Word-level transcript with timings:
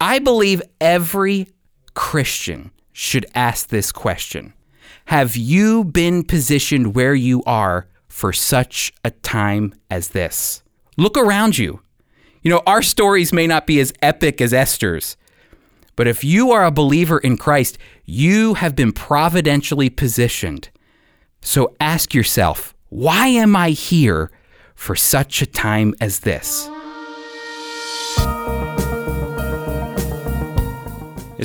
I 0.00 0.18
believe 0.18 0.62
every 0.80 1.48
Christian 1.94 2.70
should 2.92 3.26
ask 3.34 3.68
this 3.68 3.92
question 3.92 4.52
Have 5.06 5.36
you 5.36 5.84
been 5.84 6.22
positioned 6.22 6.94
where 6.94 7.14
you 7.14 7.42
are 7.44 7.88
for 8.08 8.32
such 8.32 8.92
a 9.04 9.10
time 9.10 9.74
as 9.90 10.08
this? 10.08 10.62
Look 10.96 11.16
around 11.16 11.58
you. 11.58 11.80
You 12.42 12.50
know, 12.50 12.62
our 12.66 12.82
stories 12.82 13.32
may 13.32 13.46
not 13.46 13.66
be 13.66 13.80
as 13.80 13.92
epic 14.02 14.40
as 14.40 14.52
Esther's, 14.52 15.16
but 15.96 16.06
if 16.06 16.22
you 16.22 16.52
are 16.52 16.64
a 16.64 16.70
believer 16.70 17.18
in 17.18 17.36
Christ, 17.36 17.78
you 18.04 18.54
have 18.54 18.76
been 18.76 18.92
providentially 18.92 19.90
positioned. 19.90 20.68
So 21.40 21.74
ask 21.80 22.14
yourself, 22.14 22.74
why 22.88 23.28
am 23.28 23.56
I 23.56 23.70
here 23.70 24.30
for 24.74 24.94
such 24.94 25.42
a 25.42 25.46
time 25.46 25.94
as 26.00 26.20
this? 26.20 26.68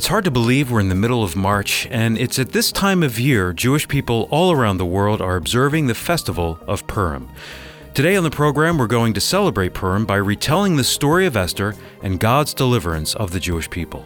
It's 0.02 0.08
hard 0.08 0.24
to 0.24 0.32
believe 0.32 0.68
we're 0.68 0.80
in 0.80 0.88
the 0.88 0.96
middle 0.96 1.22
of 1.22 1.36
March, 1.36 1.86
and 1.88 2.18
it's 2.18 2.36
at 2.36 2.50
this 2.50 2.72
time 2.72 3.04
of 3.04 3.20
year 3.20 3.52
Jewish 3.52 3.86
people 3.86 4.26
all 4.32 4.50
around 4.50 4.78
the 4.78 4.84
world 4.84 5.22
are 5.22 5.36
observing 5.36 5.86
the 5.86 5.94
festival 5.94 6.58
of 6.66 6.84
Purim. 6.88 7.28
Today 7.94 8.16
on 8.16 8.24
the 8.24 8.30
program, 8.30 8.78
we're 8.78 8.88
going 8.88 9.12
to 9.12 9.20
celebrate 9.20 9.74
Purim 9.74 10.04
by 10.04 10.16
retelling 10.16 10.74
the 10.74 10.82
story 10.82 11.24
of 11.24 11.36
Esther 11.36 11.76
and 12.02 12.18
God's 12.18 12.52
deliverance 12.52 13.14
of 13.14 13.30
the 13.30 13.38
Jewish 13.38 13.70
people 13.70 14.04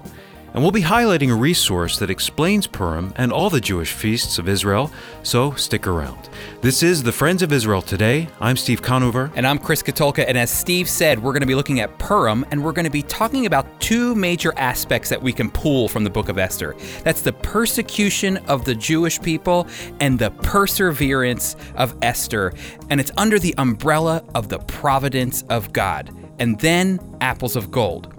and 0.56 0.64
we'll 0.64 0.72
be 0.72 0.80
highlighting 0.80 1.30
a 1.30 1.34
resource 1.34 1.98
that 1.98 2.08
explains 2.08 2.66
Purim 2.66 3.12
and 3.16 3.30
all 3.30 3.50
the 3.50 3.60
Jewish 3.60 3.92
feasts 3.92 4.38
of 4.38 4.48
Israel, 4.48 4.90
so 5.22 5.50
stick 5.52 5.86
around. 5.86 6.30
This 6.62 6.82
is 6.82 7.02
the 7.02 7.12
Friends 7.12 7.42
of 7.42 7.52
Israel 7.52 7.82
Today. 7.82 8.26
I'm 8.40 8.56
Steve 8.56 8.80
Conover. 8.80 9.30
And 9.36 9.46
I'm 9.46 9.58
Chris 9.58 9.82
Katulka. 9.82 10.24
And 10.26 10.38
as 10.38 10.50
Steve 10.50 10.88
said, 10.88 11.22
we're 11.22 11.32
going 11.32 11.42
to 11.42 11.46
be 11.46 11.54
looking 11.54 11.80
at 11.80 11.98
Purim, 11.98 12.46
and 12.50 12.64
we're 12.64 12.72
going 12.72 12.86
to 12.86 12.90
be 12.90 13.02
talking 13.02 13.44
about 13.44 13.66
two 13.82 14.14
major 14.14 14.54
aspects 14.56 15.10
that 15.10 15.22
we 15.22 15.30
can 15.30 15.50
pull 15.50 15.88
from 15.90 16.04
the 16.04 16.10
book 16.10 16.30
of 16.30 16.38
Esther. 16.38 16.74
That's 17.04 17.20
the 17.20 17.34
persecution 17.34 18.38
of 18.48 18.64
the 18.64 18.74
Jewish 18.74 19.20
people 19.20 19.66
and 20.00 20.18
the 20.18 20.30
perseverance 20.30 21.54
of 21.74 21.94
Esther. 22.00 22.54
And 22.88 22.98
it's 22.98 23.12
under 23.18 23.38
the 23.38 23.54
umbrella 23.58 24.24
of 24.34 24.48
the 24.48 24.60
providence 24.60 25.42
of 25.50 25.74
God. 25.74 26.16
And 26.38 26.58
then 26.60 26.98
apples 27.20 27.56
of 27.56 27.70
gold. 27.70 28.15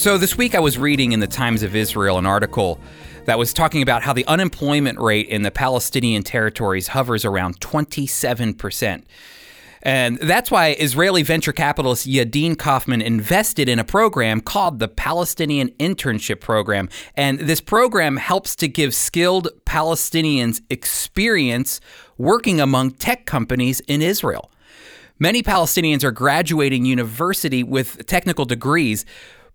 So, 0.00 0.16
this 0.16 0.34
week 0.34 0.54
I 0.54 0.60
was 0.60 0.78
reading 0.78 1.12
in 1.12 1.20
the 1.20 1.26
Times 1.26 1.62
of 1.62 1.76
Israel 1.76 2.16
an 2.16 2.24
article 2.24 2.80
that 3.26 3.38
was 3.38 3.52
talking 3.52 3.82
about 3.82 4.02
how 4.02 4.14
the 4.14 4.24
unemployment 4.24 4.98
rate 4.98 5.28
in 5.28 5.42
the 5.42 5.50
Palestinian 5.50 6.22
territories 6.22 6.88
hovers 6.88 7.26
around 7.26 7.60
27%. 7.60 9.02
And 9.82 10.16
that's 10.16 10.50
why 10.50 10.68
Israeli 10.68 11.22
venture 11.22 11.52
capitalist 11.52 12.08
Yadin 12.08 12.56
Kaufman 12.56 13.02
invested 13.02 13.68
in 13.68 13.78
a 13.78 13.84
program 13.84 14.40
called 14.40 14.78
the 14.78 14.88
Palestinian 14.88 15.68
Internship 15.72 16.40
Program. 16.40 16.88
And 17.14 17.38
this 17.38 17.60
program 17.60 18.16
helps 18.16 18.56
to 18.56 18.68
give 18.68 18.94
skilled 18.94 19.48
Palestinians 19.66 20.62
experience 20.70 21.78
working 22.16 22.58
among 22.58 22.92
tech 22.92 23.26
companies 23.26 23.80
in 23.80 24.00
Israel. 24.00 24.50
Many 25.18 25.42
Palestinians 25.42 26.04
are 26.04 26.10
graduating 26.10 26.86
university 26.86 27.62
with 27.62 28.06
technical 28.06 28.46
degrees, 28.46 29.04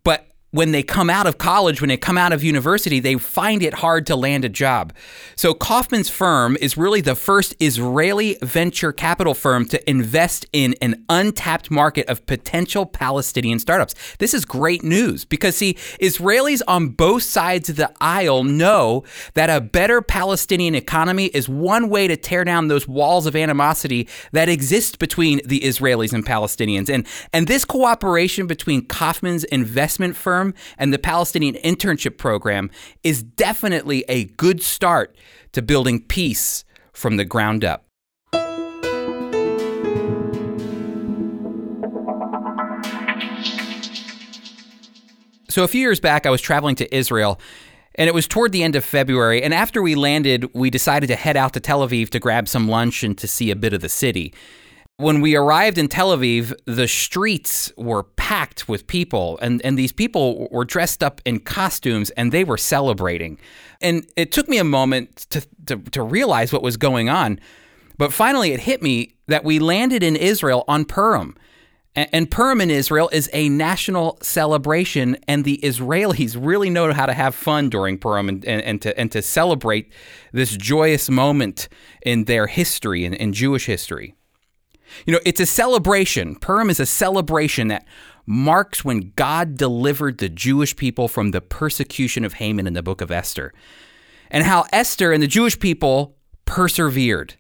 but 0.04 0.28
when 0.56 0.72
they 0.72 0.82
come 0.82 1.10
out 1.10 1.28
of 1.28 1.38
college, 1.38 1.82
when 1.82 1.90
they 1.90 1.98
come 1.98 2.18
out 2.18 2.32
of 2.32 2.42
university, 2.42 3.02
they 3.02 3.16
find 3.16 3.62
it 3.62 3.74
hard 3.74 4.08
to 4.08 4.16
land 4.16 4.46
a 4.46 4.50
job. 4.50 4.94
So 5.36 5.54
Kaufman's 5.54 6.10
firm 6.10 6.56
is 6.62 6.78
really 6.78 7.02
the 7.02 7.14
first 7.14 7.54
Israeli 7.60 8.38
venture 8.42 8.94
capital 8.94 9.34
firm 9.34 9.66
to 9.66 9.90
invest 9.90 10.46
in 10.54 10.74
an 10.82 11.04
untapped 11.10 11.70
market 11.70 12.08
of 12.08 12.26
potential 12.26 12.86
Palestinian 12.86 13.60
startups. 13.60 13.96
This 14.20 14.34
is 14.34 14.46
great 14.46 14.82
news 14.82 15.26
because, 15.26 15.58
see, 15.58 15.74
Israelis 16.00 16.62
on 16.70 16.88
both 16.88 17.24
sides 17.24 17.68
of 17.68 17.76
the 17.76 17.92
aisle 18.00 18.46
know 18.46 19.04
that 19.34 19.50
a 19.50 19.60
better 19.60 20.02
Palestinian 20.02 20.74
economy 20.74 21.26
is 21.26 21.50
one 21.50 21.90
way 21.90 22.08
to 22.08 22.16
tear 22.16 22.46
down 22.46 22.70
those 22.70 22.88
walls 22.88 23.26
of 23.26 23.36
animosity 23.36 24.08
that 24.32 24.48
exist 24.48 25.00
between 25.00 25.42
the 25.44 25.60
Israelis 25.60 26.14
and 26.14 26.26
Palestinians. 26.26 26.88
And, 26.88 27.06
and 27.34 27.46
this 27.46 27.66
cooperation 27.66 28.48
between 28.48 28.86
Kaufman's 28.86 29.44
investment 29.44 30.16
firm 30.16 30.45
and 30.78 30.94
the 30.94 31.00
Palestinian 31.00 31.56
internship 31.56 32.18
program 32.18 32.70
is 33.04 33.24
definitely 33.24 34.04
a 34.08 34.26
good 34.26 34.62
start 34.62 35.16
to 35.54 35.62
building 35.62 36.02
peace 36.02 36.66
from 36.94 37.18
the 37.18 37.26
ground 37.26 37.64
up. 37.64 37.86
So, 45.56 45.64
a 45.64 45.70
few 45.70 45.80
years 45.80 46.02
back, 46.02 46.26
I 46.26 46.30
was 46.30 46.42
traveling 46.42 46.76
to 46.76 46.96
Israel, 46.96 47.40
and 47.96 48.10
it 48.10 48.14
was 48.14 48.28
toward 48.28 48.52
the 48.52 48.62
end 48.62 48.76
of 48.76 48.84
February. 48.84 49.42
And 49.42 49.54
after 49.54 49.82
we 49.82 49.96
landed, 49.96 50.54
we 50.54 50.70
decided 50.70 51.08
to 51.08 51.16
head 51.16 51.38
out 51.38 51.54
to 51.54 51.62
Tel 51.62 51.88
Aviv 51.88 52.10
to 52.10 52.20
grab 52.20 52.50
some 52.50 52.68
lunch 52.68 53.04
and 53.04 53.18
to 53.18 53.26
see 53.26 53.52
a 53.52 53.56
bit 53.56 53.72
of 53.72 53.80
the 53.80 53.88
city. 53.88 54.34
When 54.98 55.20
we 55.20 55.36
arrived 55.36 55.78
in 55.78 55.90
Tel 55.90 56.16
Aviv, 56.16 56.54
the 56.64 56.88
streets 56.88 57.70
were 57.76 58.04
packed 58.04 58.70
with 58.70 58.88
people, 58.88 59.38
and, 59.42 59.62
and 59.66 59.78
these 59.78 59.92
people 59.92 60.48
were 60.52 60.64
dressed 60.64 61.04
up 61.04 61.20
in 61.26 61.42
costumes 61.42 62.12
and 62.12 62.32
they 62.32 62.46
were 62.46 62.58
celebrating. 62.58 63.38
And 63.82 64.08
it 64.16 64.32
took 64.32 64.48
me 64.48 64.58
a 64.58 64.64
moment 64.64 65.28
to, 65.32 65.46
to, 65.66 65.76
to 65.92 66.02
realize 66.02 66.54
what 66.54 66.64
was 66.64 66.78
going 66.78 67.10
on. 67.10 67.42
But 67.98 68.14
finally, 68.14 68.54
it 68.54 68.62
hit 68.62 68.82
me 68.82 69.16
that 69.28 69.44
we 69.44 69.60
landed 69.60 70.02
in 70.02 70.16
Israel 70.16 70.64
on 70.70 70.86
Purim. 70.86 71.36
And 71.94 72.32
Purim 72.32 72.62
in 72.62 72.72
Israel 72.72 73.10
is 73.12 73.30
a 73.34 73.50
national 73.50 74.18
celebration, 74.22 75.18
and 75.28 75.44
the 75.44 75.60
Israelis 75.64 76.38
really 76.40 76.70
know 76.70 76.94
how 76.94 77.06
to 77.06 77.14
have 77.14 77.36
fun 77.36 77.70
during 77.70 77.98
Purim 77.98 78.30
and, 78.30 78.46
and, 78.46 78.62
and 78.62 78.82
to, 78.82 78.98
and 78.98 79.12
to 79.12 79.22
celebrate 79.22 79.92
this 80.32 80.56
joyous 80.56 81.10
moment 81.10 81.68
in 82.02 82.26
their 82.26 82.48
history 82.48 83.04
and 83.04 83.16
in 83.16 83.34
Jewish 83.34 83.66
history. 83.66 84.16
You 85.06 85.14
know, 85.14 85.20
it's 85.26 85.40
a 85.40 85.46
celebration. 85.46 86.36
Purim 86.36 86.70
is 86.70 86.80
a 86.80 86.86
celebration 86.86 87.68
that 87.70 87.86
marks 88.26 88.84
when 88.84 89.12
God 89.16 89.58
delivered 89.58 90.18
the 90.18 90.30
Jewish 90.30 90.76
people 90.76 91.08
from 91.08 91.32
the 91.32 91.42
persecution 91.42 92.26
of 92.26 92.34
Haman 92.34 92.68
in 92.68 92.74
the 92.74 92.84
book 92.84 93.02
of 93.02 93.12
Esther, 93.12 93.54
and 94.32 94.44
how 94.44 94.66
Esther 94.72 95.12
and 95.12 95.22
the 95.22 95.28
Jewish 95.28 95.60
people 95.60 96.16
persevered. 96.46 97.36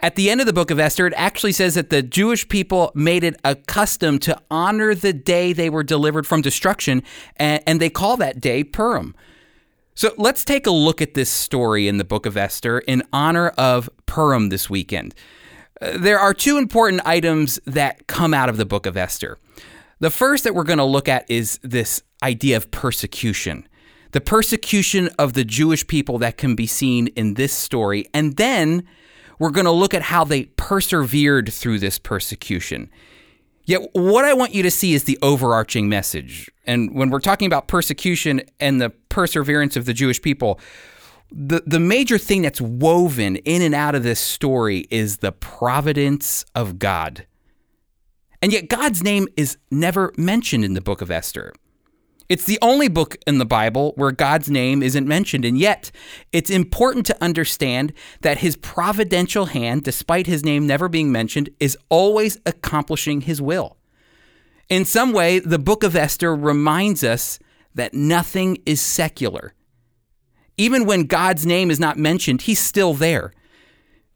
At 0.00 0.16
the 0.16 0.30
end 0.30 0.40
of 0.40 0.46
the 0.46 0.52
book 0.52 0.70
of 0.70 0.80
Esther, 0.80 1.06
it 1.06 1.14
actually 1.16 1.52
says 1.52 1.74
that 1.74 1.90
the 1.90 2.02
Jewish 2.02 2.48
people 2.48 2.90
made 2.94 3.22
it 3.22 3.38
a 3.44 3.54
custom 3.54 4.18
to 4.20 4.40
honor 4.50 4.94
the 4.94 5.12
day 5.12 5.52
they 5.52 5.70
were 5.70 5.82
delivered 5.82 6.26
from 6.26 6.40
destruction, 6.40 7.02
and, 7.36 7.80
they 7.80 7.90
call 7.90 8.16
that 8.16 8.40
day 8.40 8.64
Purim. 8.64 9.14
So 9.94 10.14
let's 10.16 10.44
take 10.44 10.66
a 10.66 10.70
look 10.70 11.02
at 11.02 11.14
this 11.14 11.30
story 11.30 11.88
in 11.88 11.98
the 11.98 12.04
book 12.04 12.24
of 12.24 12.36
Esther 12.36 12.78
in 12.80 13.02
honor 13.12 13.48
of 13.50 13.90
Purim 14.06 14.48
this 14.48 14.70
weekend 14.70 15.14
there 15.80 16.18
are 16.18 16.34
two 16.34 16.58
important 16.58 17.02
items 17.04 17.60
that 17.64 18.06
come 18.06 18.34
out 18.34 18.48
of 18.48 18.56
the 18.56 18.66
book 18.66 18.86
of 18.86 18.96
Esther. 18.96 19.38
The 20.00 20.10
first 20.10 20.44
that 20.44 20.54
we're 20.54 20.64
going 20.64 20.78
to 20.78 20.84
look 20.84 21.08
at 21.08 21.28
is 21.30 21.58
this 21.62 22.02
idea 22.22 22.56
of 22.56 22.70
persecution, 22.70 23.68
the 24.12 24.20
persecution 24.20 25.08
of 25.18 25.32
the 25.32 25.44
Jewish 25.44 25.86
people 25.86 26.18
that 26.18 26.36
can 26.36 26.54
be 26.54 26.66
seen 26.66 27.08
in 27.08 27.34
this 27.34 27.52
story. 27.52 28.06
And 28.14 28.36
then 28.36 28.86
we're 29.38 29.50
going 29.50 29.66
to 29.66 29.72
look 29.72 29.94
at 29.94 30.02
how 30.02 30.24
they 30.24 30.44
persevered 30.44 31.52
through 31.52 31.78
this 31.78 31.98
persecution. 31.98 32.90
Yet, 33.64 33.90
what 33.92 34.24
I 34.24 34.32
want 34.32 34.54
you 34.54 34.62
to 34.62 34.70
see 34.70 34.94
is 34.94 35.04
the 35.04 35.18
overarching 35.20 35.88
message. 35.88 36.50
And 36.66 36.94
when 36.94 37.10
we're 37.10 37.20
talking 37.20 37.46
about 37.46 37.68
persecution 37.68 38.40
and 38.58 38.80
the 38.80 38.90
perseverance 39.10 39.76
of 39.76 39.84
the 39.84 39.92
Jewish 39.92 40.22
people, 40.22 40.58
the 41.30 41.62
the 41.66 41.80
major 41.80 42.18
thing 42.18 42.42
that's 42.42 42.60
woven 42.60 43.36
in 43.36 43.62
and 43.62 43.74
out 43.74 43.94
of 43.94 44.02
this 44.02 44.20
story 44.20 44.86
is 44.90 45.18
the 45.18 45.32
providence 45.32 46.44
of 46.54 46.78
God. 46.78 47.26
And 48.40 48.52
yet 48.52 48.68
God's 48.68 49.02
name 49.02 49.28
is 49.36 49.58
never 49.70 50.12
mentioned 50.16 50.64
in 50.64 50.74
the 50.74 50.80
book 50.80 51.02
of 51.02 51.10
Esther. 51.10 51.52
It's 52.28 52.44
the 52.44 52.58
only 52.60 52.88
book 52.88 53.16
in 53.26 53.38
the 53.38 53.46
Bible 53.46 53.92
where 53.96 54.12
God's 54.12 54.50
name 54.50 54.82
isn't 54.82 55.08
mentioned, 55.08 55.46
and 55.46 55.58
yet 55.58 55.90
it's 56.30 56.50
important 56.50 57.06
to 57.06 57.24
understand 57.24 57.94
that 58.20 58.38
his 58.38 58.54
providential 58.56 59.46
hand, 59.46 59.82
despite 59.82 60.26
his 60.26 60.44
name 60.44 60.66
never 60.66 60.88
being 60.88 61.10
mentioned, 61.10 61.48
is 61.58 61.78
always 61.88 62.38
accomplishing 62.44 63.22
his 63.22 63.40
will. 63.40 63.78
In 64.68 64.84
some 64.84 65.14
way, 65.14 65.38
the 65.38 65.58
book 65.58 65.82
of 65.82 65.96
Esther 65.96 66.36
reminds 66.36 67.02
us 67.02 67.38
that 67.74 67.94
nothing 67.94 68.58
is 68.66 68.82
secular. 68.82 69.54
Even 70.58 70.84
when 70.84 71.04
God's 71.04 71.46
name 71.46 71.70
is 71.70 71.80
not 71.80 71.96
mentioned, 71.96 72.42
he's 72.42 72.60
still 72.60 72.92
there. 72.92 73.32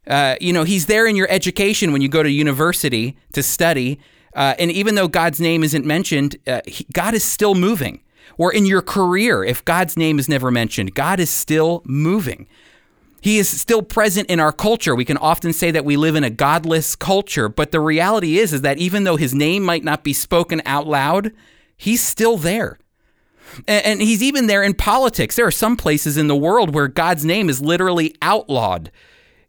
Uh, 0.07 0.35
you 0.41 0.53
know, 0.53 0.65
he's 0.65 0.87
there 0.87 1.07
in 1.07 1.17
your 1.17 1.31
education 1.31 1.93
when 1.93 2.03
you 2.03 2.09
go 2.09 2.23
to 2.23 2.31
university 2.31 3.17
to 3.33 3.43
study. 3.43 4.01
Uh, 4.35 4.55
and 4.59 4.71
even 4.73 4.97
though 4.97 5.09
God's 5.09 5.41
name 5.41 5.63
isn't 5.63 5.85
mentioned, 5.85 6.37
uh, 6.47 6.61
he, 6.67 6.87
God 6.93 7.15
is 7.15 7.23
still 7.23 7.55
moving. 7.55 8.03
Or 8.39 8.53
in 8.53 8.67
your 8.67 8.83
career, 8.83 9.45
if 9.45 9.65
God's 9.65 9.97
name 9.97 10.19
is 10.19 10.29
never 10.29 10.51
mentioned, 10.51 10.95
God 10.95 11.21
is 11.21 11.31
still 11.31 11.83
moving. 11.85 12.47
He 13.21 13.39
is 13.39 13.49
still 13.49 13.83
present 13.83 14.29
in 14.29 14.41
our 14.41 14.51
culture. 14.51 14.97
We 14.97 15.05
can 15.05 15.19
often 15.19 15.53
say 15.53 15.71
that 15.71 15.85
we 15.85 15.97
live 15.97 16.17
in 16.17 16.25
a 16.25 16.31
godless 16.31 16.97
culture, 16.97 17.49
but 17.49 17.71
the 17.71 17.79
reality 17.79 18.39
is 18.39 18.53
is 18.53 18.63
that 18.63 18.79
even 18.79 19.05
though 19.05 19.17
his 19.17 19.33
name 19.33 19.63
might 19.63 19.85
not 19.85 20.03
be 20.03 20.13
spoken 20.13 20.61
out 20.67 20.89
loud, 20.89 21.31
he's 21.77 22.03
still 22.03 22.37
there. 22.37 22.79
And, 23.69 23.85
and 23.85 24.03
he's 24.03 24.23
even 24.23 24.47
there 24.47 24.63
in 24.63 24.75
politics. 24.75 25.37
There 25.37 25.47
are 25.47 25.51
some 25.51 25.77
places 25.77 26.17
in 26.17 26.29
the 26.29 26.37
world 26.37 26.75
where 26.75 26.89
God's 26.89 27.25
name 27.25 27.49
is 27.49 27.61
literally 27.61 28.15
outlawed. 28.23 28.91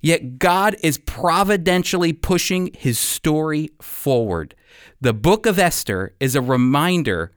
Yet 0.02 0.38
God 0.38 0.76
is 0.84 0.98
providentially 0.98 2.12
pushing 2.12 2.72
his 2.74 3.00
story 3.00 3.70
forward. 3.82 4.54
The 5.00 5.14
book 5.14 5.46
of 5.46 5.58
Esther 5.58 6.14
is 6.20 6.36
a 6.36 6.42
reminder 6.42 7.32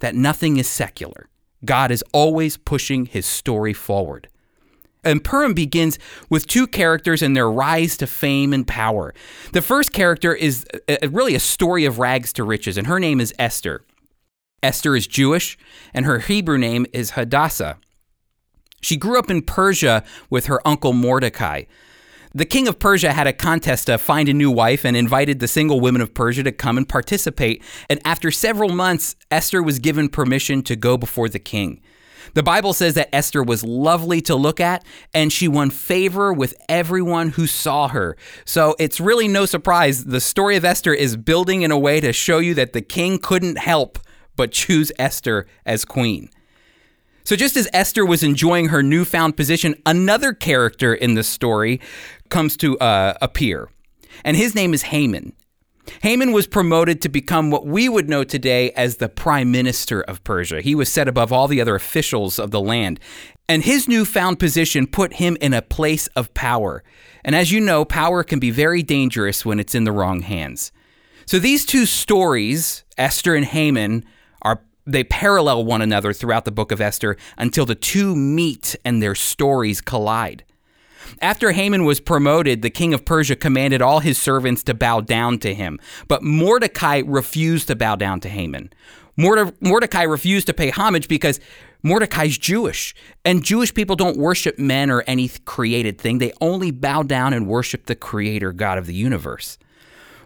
that 0.00 0.14
nothing 0.14 0.58
is 0.58 0.68
secular. 0.68 1.28
God 1.64 1.90
is 1.90 2.04
always 2.12 2.56
pushing 2.56 3.06
his 3.06 3.24
story 3.24 3.72
forward. 3.72 4.28
And 5.04 5.24
Purim 5.24 5.54
begins 5.54 5.98
with 6.28 6.46
two 6.46 6.66
characters 6.66 7.22
and 7.22 7.36
their 7.36 7.50
rise 7.50 7.96
to 7.96 8.06
fame 8.06 8.52
and 8.52 8.66
power. 8.66 9.14
The 9.52 9.62
first 9.62 9.92
character 9.92 10.34
is 10.34 10.66
a, 10.88 11.08
really 11.08 11.34
a 11.34 11.40
story 11.40 11.84
of 11.84 11.98
rags 11.98 12.32
to 12.34 12.44
riches, 12.44 12.76
and 12.76 12.86
her 12.86 13.00
name 13.00 13.20
is 13.20 13.34
Esther. 13.38 13.84
Esther 14.62 14.94
is 14.94 15.06
Jewish, 15.06 15.58
and 15.92 16.06
her 16.06 16.20
Hebrew 16.20 16.56
name 16.56 16.86
is 16.92 17.10
Hadassah. 17.10 17.78
She 18.80 18.96
grew 18.96 19.18
up 19.18 19.30
in 19.30 19.42
Persia 19.42 20.04
with 20.30 20.46
her 20.46 20.66
uncle 20.66 20.92
Mordecai. 20.92 21.64
The 22.34 22.46
king 22.46 22.66
of 22.66 22.78
Persia 22.78 23.12
had 23.12 23.26
a 23.26 23.32
contest 23.32 23.86
to 23.86 23.98
find 23.98 24.28
a 24.28 24.32
new 24.32 24.50
wife 24.50 24.84
and 24.84 24.96
invited 24.96 25.38
the 25.38 25.48
single 25.48 25.80
women 25.80 26.00
of 26.00 26.14
Persia 26.14 26.42
to 26.44 26.52
come 26.52 26.78
and 26.78 26.88
participate. 26.88 27.62
And 27.90 28.00
after 28.04 28.30
several 28.30 28.70
months, 28.70 29.16
Esther 29.30 29.62
was 29.62 29.78
given 29.78 30.08
permission 30.08 30.62
to 30.62 30.76
go 30.76 30.96
before 30.96 31.28
the 31.28 31.38
king. 31.38 31.82
The 32.34 32.42
Bible 32.42 32.72
says 32.72 32.94
that 32.94 33.14
Esther 33.14 33.42
was 33.42 33.64
lovely 33.64 34.22
to 34.22 34.34
look 34.34 34.60
at 34.60 34.84
and 35.12 35.30
she 35.32 35.48
won 35.48 35.68
favor 35.70 36.32
with 36.32 36.54
everyone 36.68 37.30
who 37.30 37.46
saw 37.46 37.88
her. 37.88 38.16
So 38.46 38.74
it's 38.78 39.00
really 39.00 39.28
no 39.28 39.44
surprise 39.44 40.04
the 40.04 40.20
story 40.20 40.56
of 40.56 40.64
Esther 40.64 40.94
is 40.94 41.16
building 41.16 41.62
in 41.62 41.70
a 41.70 41.78
way 41.78 42.00
to 42.00 42.12
show 42.12 42.38
you 42.38 42.54
that 42.54 42.72
the 42.72 42.80
king 42.80 43.18
couldn't 43.18 43.58
help 43.58 43.98
but 44.36 44.52
choose 44.52 44.92
Esther 44.98 45.46
as 45.64 45.84
queen. 45.84 46.30
So, 47.24 47.36
just 47.36 47.56
as 47.56 47.68
Esther 47.72 48.04
was 48.04 48.22
enjoying 48.22 48.68
her 48.68 48.82
newfound 48.82 49.36
position, 49.36 49.74
another 49.86 50.32
character 50.32 50.92
in 50.92 51.14
the 51.14 51.22
story 51.22 51.80
comes 52.30 52.56
to 52.58 52.78
uh, 52.78 53.14
appear, 53.22 53.68
and 54.24 54.36
his 54.36 54.54
name 54.54 54.74
is 54.74 54.82
Haman. 54.82 55.32
Haman 56.02 56.32
was 56.32 56.46
promoted 56.46 57.02
to 57.02 57.08
become 57.08 57.50
what 57.50 57.66
we 57.66 57.88
would 57.88 58.08
know 58.08 58.24
today 58.24 58.70
as 58.72 58.96
the 58.96 59.08
prime 59.08 59.50
minister 59.50 60.00
of 60.02 60.22
Persia. 60.24 60.60
He 60.60 60.74
was 60.74 60.90
set 60.90 61.08
above 61.08 61.32
all 61.32 61.48
the 61.48 61.60
other 61.60 61.74
officials 61.74 62.38
of 62.38 62.50
the 62.50 62.60
land. 62.60 63.00
And 63.48 63.64
his 63.64 63.88
newfound 63.88 64.38
position 64.38 64.86
put 64.86 65.14
him 65.14 65.36
in 65.40 65.52
a 65.52 65.62
place 65.62 66.06
of 66.08 66.32
power. 66.34 66.82
And 67.24 67.34
as 67.34 67.50
you 67.50 67.60
know, 67.60 67.84
power 67.84 68.22
can 68.22 68.38
be 68.38 68.50
very 68.50 68.82
dangerous 68.82 69.44
when 69.44 69.58
it's 69.58 69.74
in 69.74 69.84
the 69.84 69.92
wrong 69.92 70.22
hands. 70.22 70.72
So 71.26 71.38
these 71.38 71.66
two 71.66 71.86
stories, 71.86 72.84
Esther 72.96 73.34
and 73.34 73.44
Haman, 73.44 74.04
are 74.42 74.60
they 74.84 75.04
parallel 75.04 75.64
one 75.64 75.80
another 75.80 76.12
throughout 76.12 76.44
the 76.44 76.50
book 76.50 76.72
of 76.72 76.80
Esther 76.80 77.16
until 77.38 77.64
the 77.64 77.74
two 77.74 78.16
meet 78.16 78.74
and 78.84 79.00
their 79.00 79.14
stories 79.14 79.80
collide. 79.80 80.44
After 81.20 81.52
Haman 81.52 81.84
was 81.84 82.00
promoted, 82.00 82.62
the 82.62 82.70
king 82.70 82.94
of 82.94 83.04
Persia 83.04 83.36
commanded 83.36 83.82
all 83.82 84.00
his 84.00 84.18
servants 84.18 84.62
to 84.64 84.74
bow 84.74 85.00
down 85.00 85.38
to 85.40 85.54
him. 85.54 85.78
But 86.08 86.22
Mordecai 86.22 87.02
refused 87.04 87.68
to 87.68 87.76
bow 87.76 87.96
down 87.96 88.20
to 88.20 88.28
Haman. 88.28 88.70
Mordecai 89.16 90.02
refused 90.02 90.46
to 90.46 90.54
pay 90.54 90.70
homage 90.70 91.06
because 91.06 91.38
Mordecai's 91.82 92.38
Jewish, 92.38 92.94
and 93.24 93.44
Jewish 93.44 93.74
people 93.74 93.96
don't 93.96 94.16
worship 94.16 94.58
men 94.58 94.90
or 94.90 95.02
any 95.06 95.28
created 95.44 96.00
thing. 96.00 96.18
They 96.18 96.32
only 96.40 96.70
bow 96.70 97.02
down 97.02 97.32
and 97.32 97.46
worship 97.46 97.86
the 97.86 97.96
creator 97.96 98.52
God 98.52 98.78
of 98.78 98.86
the 98.86 98.94
universe. 98.94 99.58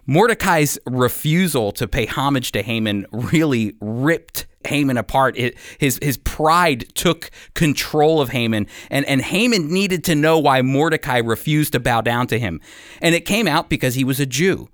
Mordecai's 0.06 0.78
refusal 0.86 1.72
to 1.72 1.88
pay 1.88 2.06
homage 2.06 2.52
to 2.52 2.62
Haman 2.62 3.06
really 3.12 3.74
ripped 3.80 4.46
Haman 4.66 4.96
apart. 4.96 5.36
It, 5.36 5.56
his 5.78 5.98
his 6.02 6.16
pride 6.16 6.94
took 6.94 7.30
control 7.54 8.20
of 8.20 8.30
Haman, 8.30 8.66
and, 8.90 9.04
and 9.06 9.22
Haman 9.22 9.72
needed 9.72 10.04
to 10.04 10.14
know 10.14 10.38
why 10.38 10.62
Mordecai 10.62 11.18
refused 11.18 11.72
to 11.72 11.80
bow 11.80 12.00
down 12.00 12.26
to 12.28 12.38
him. 12.38 12.60
And 13.00 13.14
it 13.14 13.24
came 13.24 13.48
out 13.48 13.68
because 13.68 13.94
he 13.94 14.04
was 14.04 14.20
a 14.20 14.26
Jew. 14.26 14.68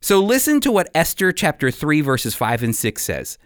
So 0.00 0.18
listen 0.18 0.60
to 0.62 0.72
what 0.72 0.90
Esther 0.96 1.30
chapter 1.30 1.70
3 1.70 2.00
verses 2.00 2.34
5 2.34 2.64
and 2.64 2.74
6 2.74 3.02
says. 3.02 3.38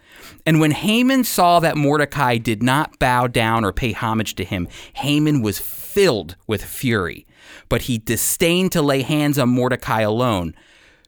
And 0.46 0.58
when 0.58 0.70
Haman 0.70 1.24
saw 1.24 1.60
that 1.60 1.76
Mordecai 1.76 2.38
did 2.38 2.62
not 2.62 2.98
bow 2.98 3.26
down 3.26 3.62
or 3.62 3.72
pay 3.72 3.92
homage 3.92 4.34
to 4.36 4.44
him, 4.44 4.66
Haman 4.94 5.42
was 5.42 5.58
filled 5.58 6.36
with 6.46 6.64
fury, 6.64 7.26
but 7.68 7.82
he 7.82 7.98
disdained 7.98 8.72
to 8.72 8.80
lay 8.80 9.02
hands 9.02 9.38
on 9.38 9.50
Mordecai 9.50 10.00
alone 10.00 10.54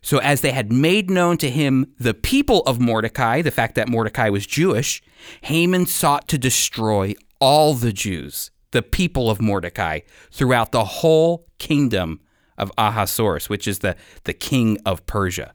so, 0.08 0.16
as 0.20 0.40
they 0.40 0.52
had 0.52 0.72
made 0.72 1.10
known 1.10 1.36
to 1.36 1.50
him 1.50 1.92
the 2.00 2.14
people 2.14 2.62
of 2.62 2.80
Mordecai, 2.80 3.42
the 3.42 3.50
fact 3.50 3.74
that 3.74 3.90
Mordecai 3.90 4.30
was 4.30 4.46
Jewish, 4.46 5.02
Haman 5.42 5.84
sought 5.84 6.28
to 6.28 6.38
destroy 6.38 7.12
all 7.42 7.74
the 7.74 7.92
Jews, 7.92 8.50
the 8.70 8.80
people 8.80 9.28
of 9.28 9.42
Mordecai, 9.42 10.00
throughout 10.30 10.72
the 10.72 10.82
whole 10.82 11.46
kingdom 11.58 12.20
of 12.56 12.72
Ahasuerus, 12.78 13.50
which 13.50 13.68
is 13.68 13.80
the, 13.80 13.96
the 14.24 14.32
king 14.32 14.78
of 14.86 15.04
Persia. 15.04 15.52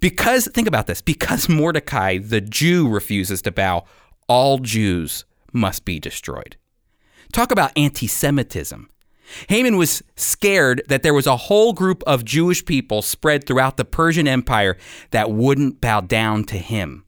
Because, 0.00 0.48
think 0.48 0.66
about 0.66 0.88
this, 0.88 1.00
because 1.00 1.48
Mordecai, 1.48 2.18
the 2.18 2.40
Jew, 2.40 2.88
refuses 2.88 3.42
to 3.42 3.52
bow, 3.52 3.84
all 4.26 4.58
Jews 4.58 5.24
must 5.52 5.84
be 5.84 6.00
destroyed. 6.00 6.56
Talk 7.32 7.52
about 7.52 7.70
anti 7.76 8.08
Semitism. 8.08 8.90
Haman 9.48 9.76
was 9.76 10.02
scared 10.16 10.82
that 10.88 11.02
there 11.02 11.14
was 11.14 11.26
a 11.26 11.36
whole 11.36 11.72
group 11.72 12.02
of 12.06 12.24
Jewish 12.24 12.64
people 12.64 13.02
spread 13.02 13.46
throughout 13.46 13.76
the 13.76 13.84
Persian 13.84 14.28
Empire 14.28 14.76
that 15.10 15.30
wouldn't 15.30 15.80
bow 15.80 16.00
down 16.00 16.44
to 16.44 16.58
him. 16.58 17.04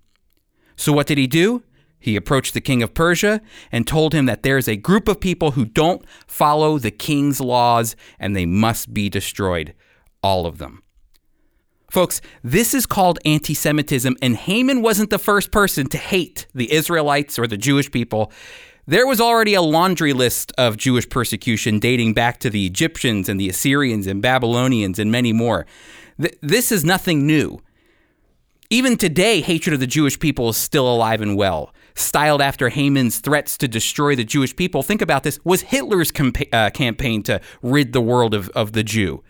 So, 0.77 0.93
what 0.93 1.07
did 1.07 1.19
he 1.19 1.27
do? 1.27 1.63
He 1.99 2.17
approached 2.17 2.53
the 2.53 2.61
king 2.61 2.83
of 2.83 2.95
Persia 2.95 3.41
and 3.71 3.87
told 3.87 4.13
him 4.13 4.27
that 4.27 4.43
there 4.43 4.59
is 4.59 4.67
a 4.67 4.77
group 4.77 5.07
of 5.07 5.21
people 5.21 5.53
who 5.53 5.65
don't 5.65 6.05
follow 6.27 6.79
the 6.79 6.91
king's 6.91 7.41
laws 7.41 7.95
and 8.19 8.35
they 8.35 8.47
must 8.47 8.93
be 8.93 9.09
destroyed. 9.09 9.75
All 10.21 10.47
of 10.47 10.59
them. 10.59 10.83
Folks, 11.93 12.21
this 12.43 12.73
is 12.73 12.87
called 12.87 13.19
anti 13.25 13.53
Semitism, 13.53 14.17
and 14.23 14.35
Haman 14.35 14.81
wasn't 14.81 15.11
the 15.11 15.19
first 15.19 15.53
person 15.53 15.87
to 15.89 15.99
hate 15.99 16.47
the 16.55 16.73
Israelites 16.73 17.39
or 17.39 17.47
the 17.47 17.59
Jewish 17.59 17.91
people. 17.91 18.33
There 18.87 19.07
was 19.07 19.21
already 19.21 19.55
a 19.55 19.63
laundry 19.63 20.13
list 20.13 20.51
of 20.59 20.77
Jewish 20.77 21.09
persecution 21.09 21.79
dating 21.79 22.15
back 22.15 22.41
to 22.41 22.51
the 22.51 22.67
Egyptians 22.67 23.29
and 23.29 23.39
the 23.39 23.49
Assyrians 23.49 24.09
and 24.09 24.21
Babylonians 24.21 24.99
and 24.99 25.13
many 25.13 25.33
more. 25.33 25.67
Th- 26.21 26.37
this 26.41 26.73
is 26.73 26.85
nothing 26.85 27.25
new. 27.25 27.61
Even 28.71 28.97
today, 28.97 29.41
hatred 29.41 29.75
of 29.75 29.79
the 29.79 29.87
Jewish 29.87 30.19
people 30.19 30.49
is 30.49 30.57
still 30.57 30.93
alive 30.93 31.21
and 31.21 31.37
well. 31.37 31.73
Styled 31.95 32.43
after 32.43 32.71
Haman's 32.71 33.21
threats 33.21 33.57
to 33.59 33.69
destroy 33.69 34.17
the 34.17 34.25
Jewish 34.25 34.57
people, 34.57 34.83
think 34.83 35.01
about 35.01 35.23
this, 35.23 35.39
was 35.45 35.61
Hitler's 35.61 36.11
uh, 36.53 36.71
campaign 36.71 37.23
to 37.25 37.41
rid 37.63 37.93
the 37.93 38.01
world 38.01 38.35
of, 38.35 38.49
of 38.49 38.73
the 38.73 38.83
Jew. 38.83 39.23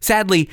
Sadly, 0.00 0.48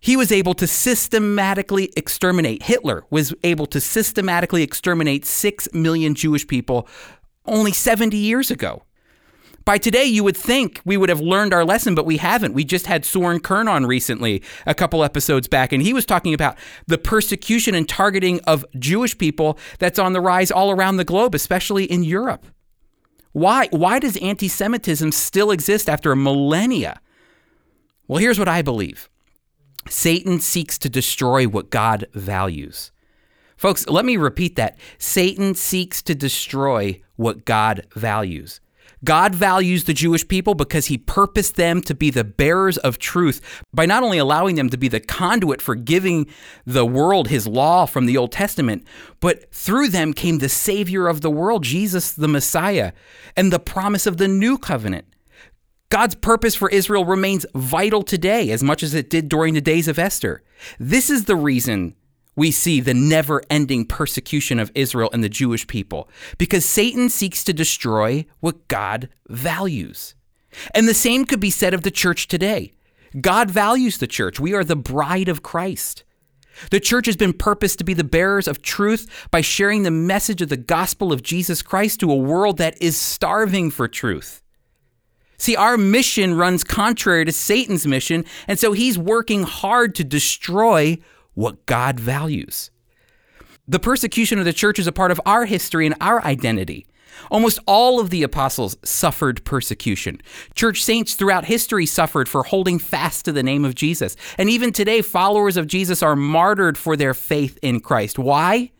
he 0.00 0.16
was 0.16 0.30
able 0.30 0.54
to 0.54 0.66
systematically 0.66 1.90
exterminate, 1.96 2.64
Hitler 2.64 3.04
was 3.10 3.34
able 3.42 3.66
to 3.66 3.80
systematically 3.80 4.62
exterminate 4.62 5.24
6 5.24 5.72
million 5.72 6.14
Jewish 6.14 6.46
people 6.46 6.86
only 7.48 7.72
70 7.72 8.16
years 8.16 8.50
ago. 8.50 8.82
By 9.64 9.76
today, 9.76 10.04
you 10.04 10.24
would 10.24 10.36
think 10.36 10.80
we 10.86 10.96
would 10.96 11.10
have 11.10 11.20
learned 11.20 11.52
our 11.52 11.62
lesson, 11.62 11.94
but 11.94 12.06
we 12.06 12.16
haven't. 12.16 12.54
We 12.54 12.64
just 12.64 12.86
had 12.86 13.04
Soren 13.04 13.38
Kern 13.38 13.68
on 13.68 13.84
recently, 13.84 14.42
a 14.64 14.74
couple 14.74 15.04
episodes 15.04 15.46
back, 15.46 15.74
and 15.74 15.82
he 15.82 15.92
was 15.92 16.06
talking 16.06 16.32
about 16.32 16.56
the 16.86 16.96
persecution 16.96 17.74
and 17.74 17.86
targeting 17.86 18.40
of 18.46 18.64
Jewish 18.78 19.18
people 19.18 19.58
that's 19.78 19.98
on 19.98 20.14
the 20.14 20.22
rise 20.22 20.50
all 20.50 20.70
around 20.70 20.96
the 20.96 21.04
globe, 21.04 21.34
especially 21.34 21.84
in 21.84 22.02
Europe. 22.02 22.46
Why, 23.32 23.68
why 23.70 23.98
does 23.98 24.16
anti 24.16 24.48
Semitism 24.48 25.12
still 25.12 25.50
exist 25.50 25.86
after 25.86 26.16
millennia? 26.16 27.00
Well, 28.06 28.20
here's 28.20 28.38
what 28.38 28.48
I 28.48 28.62
believe 28.62 29.10
Satan 29.90 30.40
seeks 30.40 30.78
to 30.78 30.88
destroy 30.88 31.46
what 31.46 31.68
God 31.68 32.06
values. 32.14 32.90
Folks, 33.58 33.86
let 33.86 34.04
me 34.04 34.16
repeat 34.16 34.56
that. 34.56 34.78
Satan 34.98 35.54
seeks 35.54 36.00
to 36.02 36.14
destroy 36.14 37.02
what 37.18 37.44
God 37.44 37.86
values. 37.94 38.60
God 39.04 39.34
values 39.34 39.84
the 39.84 39.94
Jewish 39.94 40.26
people 40.26 40.54
because 40.54 40.86
he 40.86 40.98
purposed 40.98 41.56
them 41.56 41.82
to 41.82 41.94
be 41.94 42.10
the 42.10 42.24
bearers 42.24 42.78
of 42.78 42.98
truth 42.98 43.62
by 43.72 43.86
not 43.86 44.02
only 44.02 44.18
allowing 44.18 44.56
them 44.56 44.70
to 44.70 44.76
be 44.76 44.88
the 44.88 44.98
conduit 44.98 45.62
for 45.62 45.74
giving 45.74 46.26
the 46.66 46.86
world 46.86 47.28
his 47.28 47.46
law 47.46 47.86
from 47.86 48.06
the 48.06 48.16
Old 48.16 48.32
Testament, 48.32 48.84
but 49.20 49.52
through 49.52 49.88
them 49.88 50.12
came 50.12 50.38
the 50.38 50.48
Savior 50.48 51.06
of 51.06 51.20
the 51.20 51.30
world, 51.30 51.62
Jesus 51.62 52.12
the 52.12 52.28
Messiah, 52.28 52.92
and 53.36 53.52
the 53.52 53.60
promise 53.60 54.06
of 54.06 54.16
the 54.16 54.28
new 54.28 54.58
covenant. 54.58 55.06
God's 55.90 56.16
purpose 56.16 56.54
for 56.54 56.68
Israel 56.68 57.04
remains 57.04 57.46
vital 57.54 58.02
today 58.02 58.50
as 58.50 58.62
much 58.62 58.82
as 58.82 58.94
it 58.94 59.08
did 59.08 59.28
during 59.28 59.54
the 59.54 59.60
days 59.60 59.88
of 59.88 59.98
Esther. 59.98 60.42
This 60.78 61.08
is 61.08 61.24
the 61.24 61.36
reason 61.36 61.94
we 62.38 62.52
see 62.52 62.80
the 62.80 62.94
never 62.94 63.42
ending 63.50 63.84
persecution 63.84 64.60
of 64.60 64.70
Israel 64.76 65.10
and 65.12 65.24
the 65.24 65.28
Jewish 65.28 65.66
people 65.66 66.08
because 66.38 66.64
Satan 66.64 67.10
seeks 67.10 67.42
to 67.42 67.52
destroy 67.52 68.26
what 68.38 68.68
God 68.68 69.08
values. 69.28 70.14
And 70.72 70.86
the 70.86 70.94
same 70.94 71.24
could 71.24 71.40
be 71.40 71.50
said 71.50 71.74
of 71.74 71.82
the 71.82 71.90
church 71.90 72.28
today. 72.28 72.72
God 73.20 73.50
values 73.50 73.98
the 73.98 74.06
church. 74.06 74.38
We 74.38 74.54
are 74.54 74.62
the 74.62 74.76
bride 74.76 75.28
of 75.28 75.42
Christ. 75.42 76.04
The 76.70 76.78
church 76.78 77.06
has 77.06 77.16
been 77.16 77.32
purposed 77.32 77.78
to 77.78 77.84
be 77.84 77.92
the 77.92 78.04
bearers 78.04 78.46
of 78.46 78.62
truth 78.62 79.28
by 79.32 79.40
sharing 79.40 79.82
the 79.82 79.90
message 79.90 80.40
of 80.40 80.48
the 80.48 80.56
gospel 80.56 81.12
of 81.12 81.24
Jesus 81.24 81.60
Christ 81.60 81.98
to 82.00 82.12
a 82.12 82.16
world 82.16 82.58
that 82.58 82.80
is 82.80 82.96
starving 82.96 83.72
for 83.72 83.88
truth. 83.88 84.42
See, 85.38 85.56
our 85.56 85.76
mission 85.76 86.34
runs 86.34 86.62
contrary 86.62 87.24
to 87.24 87.32
Satan's 87.32 87.86
mission, 87.86 88.24
and 88.46 88.60
so 88.60 88.72
he's 88.72 88.96
working 88.96 89.42
hard 89.42 89.96
to 89.96 90.04
destroy 90.04 90.98
what 91.38 91.64
God 91.66 92.00
values. 92.00 92.72
The 93.68 93.78
persecution 93.78 94.40
of 94.40 94.44
the 94.44 94.52
church 94.52 94.80
is 94.80 94.88
a 94.88 94.92
part 94.92 95.12
of 95.12 95.20
our 95.24 95.44
history 95.44 95.86
and 95.86 95.94
our 96.00 96.20
identity. 96.24 96.84
Almost 97.30 97.60
all 97.64 98.00
of 98.00 98.10
the 98.10 98.24
apostles 98.24 98.76
suffered 98.82 99.44
persecution. 99.44 100.20
Church 100.56 100.82
saints 100.82 101.14
throughout 101.14 101.44
history 101.44 101.86
suffered 101.86 102.28
for 102.28 102.42
holding 102.42 102.80
fast 102.80 103.24
to 103.24 103.32
the 103.32 103.44
name 103.44 103.64
of 103.64 103.76
Jesus. 103.76 104.16
And 104.36 104.50
even 104.50 104.72
today, 104.72 105.00
followers 105.00 105.56
of 105.56 105.68
Jesus 105.68 106.02
are 106.02 106.16
martyred 106.16 106.76
for 106.76 106.96
their 106.96 107.14
faith 107.14 107.56
in 107.62 107.78
Christ. 107.78 108.18
Why? 108.18 108.72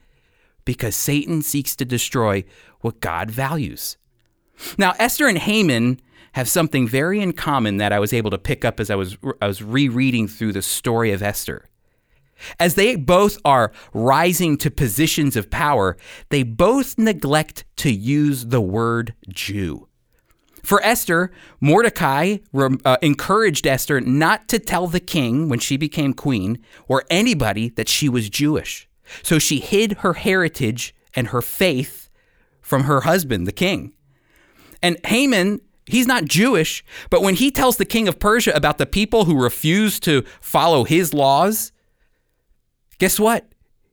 Because 0.65 0.97
Satan 0.97 1.43
seeks 1.43 1.77
to 1.77 1.85
destroy 1.85 2.43
what 2.81 2.99
God 2.99 3.31
values. 3.31 3.97
Now, 4.77 4.95
Esther 4.99 5.29
and 5.29 5.38
Haman 5.38 6.00
have 6.33 6.49
something 6.49 6.88
very 6.88 7.21
in 7.21 7.35
common 7.35 7.77
that 7.77 7.93
I 7.93 8.00
was 8.00 8.12
able 8.12 8.33
to 8.33 8.38
pick 8.38 8.65
up 8.65 8.81
as 8.81 8.91
I 8.91 8.97
was, 8.97 9.17
I 9.41 9.47
was 9.47 9.62
rereading 9.62 10.27
through 10.27 10.55
the 10.55 10.62
story 10.62 11.12
of 11.12 11.23
Esther. 11.23 11.68
As 12.59 12.75
they 12.75 12.97
both 12.97 13.38
are 13.45 13.73
rising 13.92 14.57
to 14.59 14.71
positions 14.71 15.37
of 15.37 15.50
power, 15.50 15.97
they 16.30 16.42
both 16.42 16.99
neglect 16.99 17.64
to 17.76 17.90
use 17.90 18.47
the 18.47 18.61
word 18.61 19.14
Jew. 19.28 19.88
For 20.62 20.83
Esther, 20.83 21.30
Mordecai 21.61 22.38
uh, 22.54 22.97
encouraged 23.00 23.66
Esther 23.66 24.00
not 24.00 24.49
to 24.49 24.59
tell 24.59 24.87
the 24.87 25.00
king 25.00 25.49
when 25.49 25.59
she 25.59 25.76
became 25.76 26.12
queen 26.12 26.59
or 26.88 27.04
anybody 27.09 27.71
that 27.71 27.88
she 27.88 28.09
was 28.09 28.28
Jewish. 28.28 28.88
So 29.23 29.38
she 29.38 29.61
hid 29.61 29.99
her 30.00 30.14
heritage 30.14 30.95
and 31.14 31.28
her 31.28 31.40
faith 31.40 32.11
from 32.61 32.85
her 32.85 33.02
husband, 33.02 33.47
the 33.47 33.52
king. 33.52 33.95
And 34.83 34.99
Haman, 35.07 35.61
he's 35.87 36.07
not 36.07 36.26
Jewish, 36.26 36.85
but 37.09 37.23
when 37.23 37.35
he 37.35 37.50
tells 37.50 37.78
the 37.78 37.85
king 37.85 38.07
of 38.07 38.18
Persia 38.18 38.52
about 38.54 38.78
the 38.78 38.87
people 38.87 39.25
who 39.25 39.42
refuse 39.42 39.99
to 40.00 40.23
follow 40.40 40.85
his 40.85 41.14
laws, 41.14 41.73
Guess 42.99 43.21
what? 43.21 43.47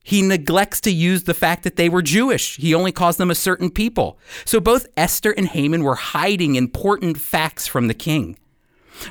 He 0.03 0.21
neglects 0.21 0.81
to 0.81 0.91
use 0.91 1.24
the 1.24 1.33
fact 1.33 1.63
that 1.63 1.77
they 1.77 1.89
were 1.89 2.03
Jewish. 2.03 2.57
He 2.57 2.75
only 2.75 2.91
calls 2.91 3.17
them 3.17 3.31
a 3.31 3.35
certain 3.35 3.71
people. 3.71 4.19
So 4.45 4.59
both 4.59 4.85
Esther 4.95 5.31
and 5.31 5.47
Haman 5.47 5.83
were 5.83 5.95
hiding 5.95 6.55
important 6.55 7.17
facts 7.17 7.65
from 7.65 7.88
the 7.88 7.95
king. 7.95 8.38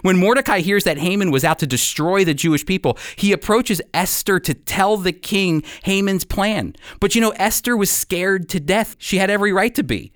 When 0.02 0.16
Mordecai 0.16 0.60
hears 0.60 0.84
that 0.84 0.98
Haman 0.98 1.30
was 1.30 1.44
out 1.44 1.58
to 1.58 1.66
destroy 1.66 2.24
the 2.24 2.32
Jewish 2.32 2.64
people, 2.64 2.96
he 3.16 3.32
approaches 3.32 3.82
Esther 3.92 4.38
to 4.40 4.54
tell 4.54 4.96
the 4.96 5.12
king 5.12 5.62
Haman's 5.82 6.24
plan. 6.24 6.74
But 7.00 7.14
you 7.14 7.20
know, 7.20 7.34
Esther 7.36 7.76
was 7.76 7.90
scared 7.90 8.48
to 8.50 8.60
death. 8.60 8.96
She 8.98 9.18
had 9.18 9.30
every 9.30 9.52
right 9.52 9.74
to 9.74 9.82
be. 9.82 10.12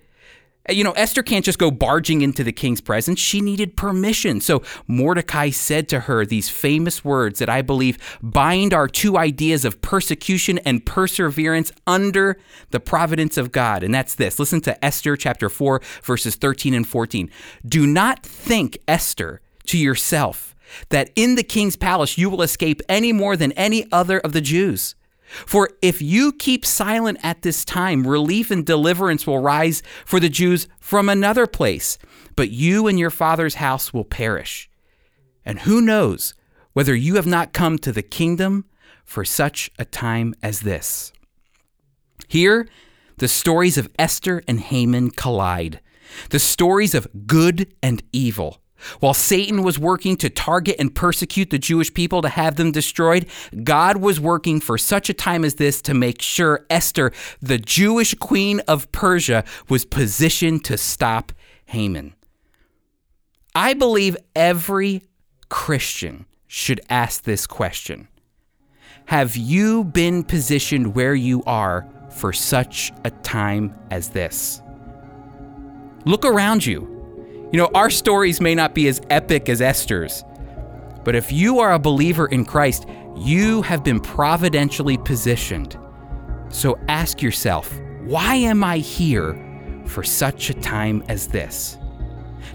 Uh, 0.68 0.72
you 0.72 0.84
know, 0.84 0.92
Esther 0.92 1.22
can't 1.22 1.44
just 1.44 1.58
go 1.58 1.70
barging 1.70 2.20
into 2.22 2.44
the 2.44 2.52
king's 2.52 2.80
presence. 2.80 3.18
She 3.18 3.40
needed 3.40 3.76
permission. 3.76 4.40
So 4.40 4.62
Mordecai 4.87 5.50
said 5.50 5.88
to 5.88 6.00
her 6.00 6.26
these 6.26 6.48
famous 6.48 7.04
words 7.04 7.38
that 7.38 7.48
I 7.48 7.62
believe 7.62 7.98
bind 8.22 8.75
our 8.75 8.88
two 8.88 9.16
ideas 9.16 9.64
of 9.64 9.80
persecution 9.80 10.58
and 10.58 10.84
perseverance 10.84 11.72
under 11.87 12.38
the 12.70 12.80
providence 12.80 13.37
of 13.37 13.52
God. 13.52 13.82
And 13.82 13.94
that's 13.94 14.14
this. 14.14 14.38
Listen 14.38 14.60
to 14.62 14.84
Esther 14.84 15.16
chapter 15.16 15.48
4, 15.48 15.80
verses 16.02 16.37
13 16.37 16.75
and 16.75 16.87
14. 16.87 17.30
Do 17.66 17.87
not 17.87 18.25
think, 18.25 18.78
Esther, 18.87 19.40
to 19.66 19.78
yourself 19.78 20.54
that 20.90 21.10
in 21.16 21.34
the 21.34 21.42
king's 21.42 21.76
palace 21.76 22.18
you 22.18 22.28
will 22.28 22.42
escape 22.42 22.82
any 22.88 23.12
more 23.12 23.37
than 23.37 23.52
any 23.52 23.87
other 23.90 24.18
of 24.18 24.32
the 24.32 24.40
Jews. 24.40 24.94
For 25.47 25.70
if 25.82 26.00
you 26.00 26.32
keep 26.32 26.64
silent 26.64 27.18
at 27.23 27.42
this 27.42 27.64
time, 27.64 28.06
relief 28.06 28.50
and 28.50 28.64
deliverance 28.64 29.26
will 29.26 29.40
rise 29.40 29.82
for 30.04 30.20
the 30.20 30.28
Jews 30.28 30.68
from 30.80 31.08
another 31.08 31.47
place, 31.47 31.99
but 32.35 32.50
you 32.50 32.87
and 32.87 32.99
your 32.99 33.11
father's 33.11 33.56
house 33.56 33.92
will 33.92 34.04
perish. 34.04 34.70
And 35.44 35.61
who 35.61 35.80
knows 35.80 36.35
whether 36.73 36.94
you 36.94 37.16
have 37.16 37.26
not 37.26 37.52
come 37.52 37.78
to 37.78 37.92
the 37.92 38.02
kingdom 38.02 38.64
for 39.04 39.25
such 39.25 39.70
a 39.78 39.85
time 39.85 40.35
as 40.42 40.61
this? 40.61 41.12
Here, 42.26 42.68
the 43.18 43.28
stories 43.28 43.76
of 43.76 43.90
Esther 43.99 44.42
and 44.47 44.61
Haman 44.61 45.11
collide. 45.11 45.80
The 46.30 46.38
stories 46.38 46.94
of 46.94 47.26
good 47.26 47.75
and 47.82 48.02
evil, 48.12 48.62
while 49.00 49.14
Satan 49.14 49.62
was 49.62 49.78
working 49.78 50.16
to 50.18 50.30
target 50.30 50.76
and 50.78 50.94
persecute 50.94 51.50
the 51.50 51.58
Jewish 51.58 51.92
people 51.92 52.23
to 52.23 52.28
have 52.28 52.56
them 52.56 52.73
destroyed, 52.73 53.26
God 53.64 53.99
was 53.99 54.20
working 54.20 54.61
for 54.61 54.78
such 54.78 55.11
a 55.11 55.14
time 55.14 55.44
as 55.44 55.56
this 55.56 55.82
to 55.82 55.94
make 55.94 56.23
sure 56.23 56.66
Esther, 56.70 57.12
the 57.40 57.58
Jewish 57.58 58.14
queen 58.14 58.61
of 58.68 58.90
Persia, 58.92 59.44
was 59.68 59.85
positioned 59.85 60.64
to 60.66 60.76
stop 60.78 61.32
Haman. 61.66 62.14
I 63.54 63.75
believe 63.75 64.16
every 64.37 65.02
Christian 65.49 66.26
should 66.47 66.80
ask 66.88 67.25
this 67.25 67.47
question 67.47 68.08
Have 69.06 69.37
you 69.37 69.85
been 69.85 70.23
positioned 70.23 70.94
where 70.94 71.14
you 71.14 71.42
are 71.44 71.87
for 72.11 72.32
such 72.32 72.92
a 73.04 73.11
time 73.11 73.75
as 73.90 74.11
this? 74.11 74.62
Look 76.04 76.25
around 76.25 76.64
you. 76.64 76.98
You 77.50 77.57
know, 77.57 77.71
our 77.75 77.88
stories 77.88 78.43
may 78.43 78.55
not 78.55 78.75
be 78.75 78.88
as 78.88 79.00
epic 79.09 79.49
as 79.49 79.62
Esther's, 79.62 80.23
but 81.02 81.14
if 81.14 81.33
you 81.33 81.61
are 81.61 81.73
a 81.73 81.78
believer 81.78 82.26
in 82.26 82.45
Christ, 82.45 82.87
you 83.17 83.62
have 83.62 83.83
been 83.83 84.00
providentially 84.00 84.99
positioned. 84.99 85.78
So 86.50 86.78
ask 86.88 87.23
yourself, 87.23 87.75
why 88.02 88.35
am 88.35 88.62
I 88.62 88.78
here 88.78 89.83
for 89.87 90.02
such 90.02 90.50
a 90.50 90.55
time 90.55 91.02
as 91.09 91.26
this? 91.26 91.78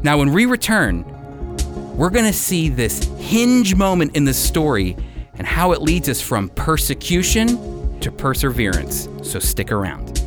Now, 0.03 0.19
when 0.19 0.31
we 0.31 0.45
return, 0.45 1.03
we're 1.97 2.11
going 2.11 2.25
to 2.25 2.33
see 2.33 2.69
this 2.69 3.03
hinge 3.17 3.73
moment 3.73 4.15
in 4.15 4.25
the 4.25 4.33
story 4.33 4.95
and 5.35 5.47
how 5.47 5.71
it 5.71 5.81
leads 5.81 6.07
us 6.07 6.21
from 6.21 6.49
persecution 6.49 7.99
to 7.99 8.11
perseverance. 8.11 9.09
So 9.23 9.39
stick 9.39 9.71
around. 9.71 10.22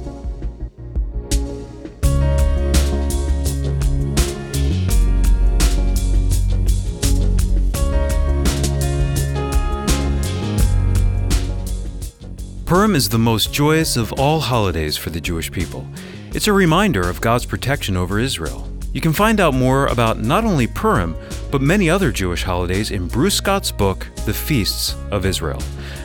Is 12.97 13.11
the 13.11 13.19
most 13.19 13.53
joyous 13.53 13.99
of 13.99 14.11
all 14.15 14.41
holidays 14.41 14.97
for 14.97 15.11
the 15.11 15.21
Jewish 15.21 15.53
people. 15.53 15.87
It's 16.33 16.47
a 16.47 16.53
reminder 16.55 17.07
of 17.07 17.21
God's 17.21 17.45
protection 17.45 17.95
over 17.95 18.19
Israel. 18.19 18.67
You 18.95 19.03
can 19.03 19.13
find 19.13 19.39
out 19.39 19.53
more 19.53 19.89
about 19.89 20.19
not 20.19 20.45
only 20.45 20.67
Purim, 20.67 21.15
but 21.51 21.61
many 21.61 21.91
other 21.91 22.11
Jewish 22.11 22.43
holidays 22.43 22.93
in 22.93 23.07
Bruce 23.07 23.35
Scott's 23.35 23.71
book, 23.71 24.07
The 24.25 24.33
Feasts 24.33 24.97
of 25.11 25.27
Israel. 25.27 25.61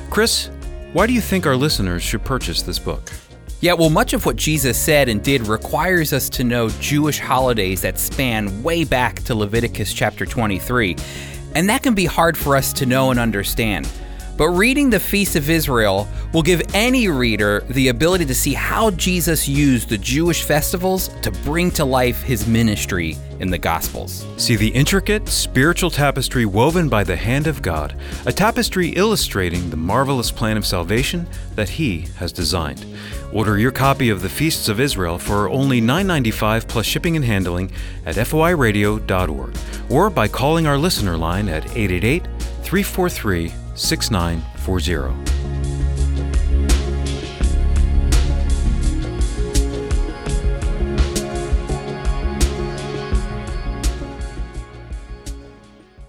Chris, 0.09 0.49
why 0.91 1.07
do 1.07 1.13
you 1.13 1.21
think 1.21 1.45
our 1.45 1.55
listeners 1.55 2.03
should 2.03 2.25
purchase 2.25 2.61
this 2.61 2.77
book? 2.77 3.09
Yeah, 3.61 3.71
well, 3.71 3.89
much 3.89 4.11
of 4.11 4.25
what 4.25 4.35
Jesus 4.35 4.77
said 4.77 5.07
and 5.07 5.23
did 5.23 5.47
requires 5.47 6.11
us 6.11 6.27
to 6.31 6.43
know 6.43 6.67
Jewish 6.81 7.19
holidays 7.21 7.81
that 7.83 7.99
span 7.99 8.63
way 8.63 8.83
back 8.83 9.23
to 9.23 9.33
Leviticus 9.33 9.93
chapter 9.93 10.25
23. 10.25 10.97
And 11.55 11.69
that 11.69 11.83
can 11.83 11.93
be 11.93 12.05
hard 12.05 12.37
for 12.37 12.57
us 12.57 12.73
to 12.73 12.85
know 12.85 13.11
and 13.11 13.19
understand. 13.19 13.89
But 14.41 14.53
reading 14.53 14.89
the 14.89 14.99
Feast 14.99 15.35
of 15.35 15.51
Israel 15.51 16.07
will 16.33 16.41
give 16.41 16.63
any 16.73 17.07
reader 17.07 17.63
the 17.69 17.89
ability 17.89 18.25
to 18.25 18.33
see 18.33 18.55
how 18.55 18.89
Jesus 18.89 19.47
used 19.47 19.87
the 19.87 19.99
Jewish 19.99 20.41
festivals 20.41 21.09
to 21.21 21.29
bring 21.29 21.69
to 21.69 21.85
life 21.85 22.23
his 22.23 22.47
ministry 22.47 23.19
in 23.39 23.51
the 23.51 23.59
Gospels. 23.59 24.25
See 24.37 24.55
the 24.55 24.69
intricate 24.69 25.29
spiritual 25.29 25.91
tapestry 25.91 26.47
woven 26.47 26.89
by 26.89 27.03
the 27.03 27.15
hand 27.15 27.45
of 27.45 27.61
God, 27.61 27.95
a 28.25 28.33
tapestry 28.33 28.87
illustrating 28.89 29.69
the 29.69 29.77
marvelous 29.77 30.31
plan 30.31 30.57
of 30.57 30.65
salvation 30.65 31.27
that 31.53 31.69
he 31.69 32.07
has 32.17 32.31
designed. 32.31 32.83
Order 33.31 33.59
your 33.59 33.69
copy 33.69 34.09
of 34.09 34.23
the 34.23 34.29
Feasts 34.29 34.69
of 34.69 34.79
Israel 34.79 35.19
for 35.19 35.51
only 35.51 35.79
$9.95 35.81 36.67
plus 36.67 36.87
shipping 36.87 37.15
and 37.15 37.25
handling 37.25 37.71
at 38.07 38.15
foiradio.org 38.15 39.55
or 39.91 40.09
by 40.09 40.27
calling 40.27 40.65
our 40.65 40.79
listener 40.79 41.15
line 41.15 41.47
at 41.47 41.63
888 41.77 42.23
343 42.63 43.60
6940. 43.75 45.31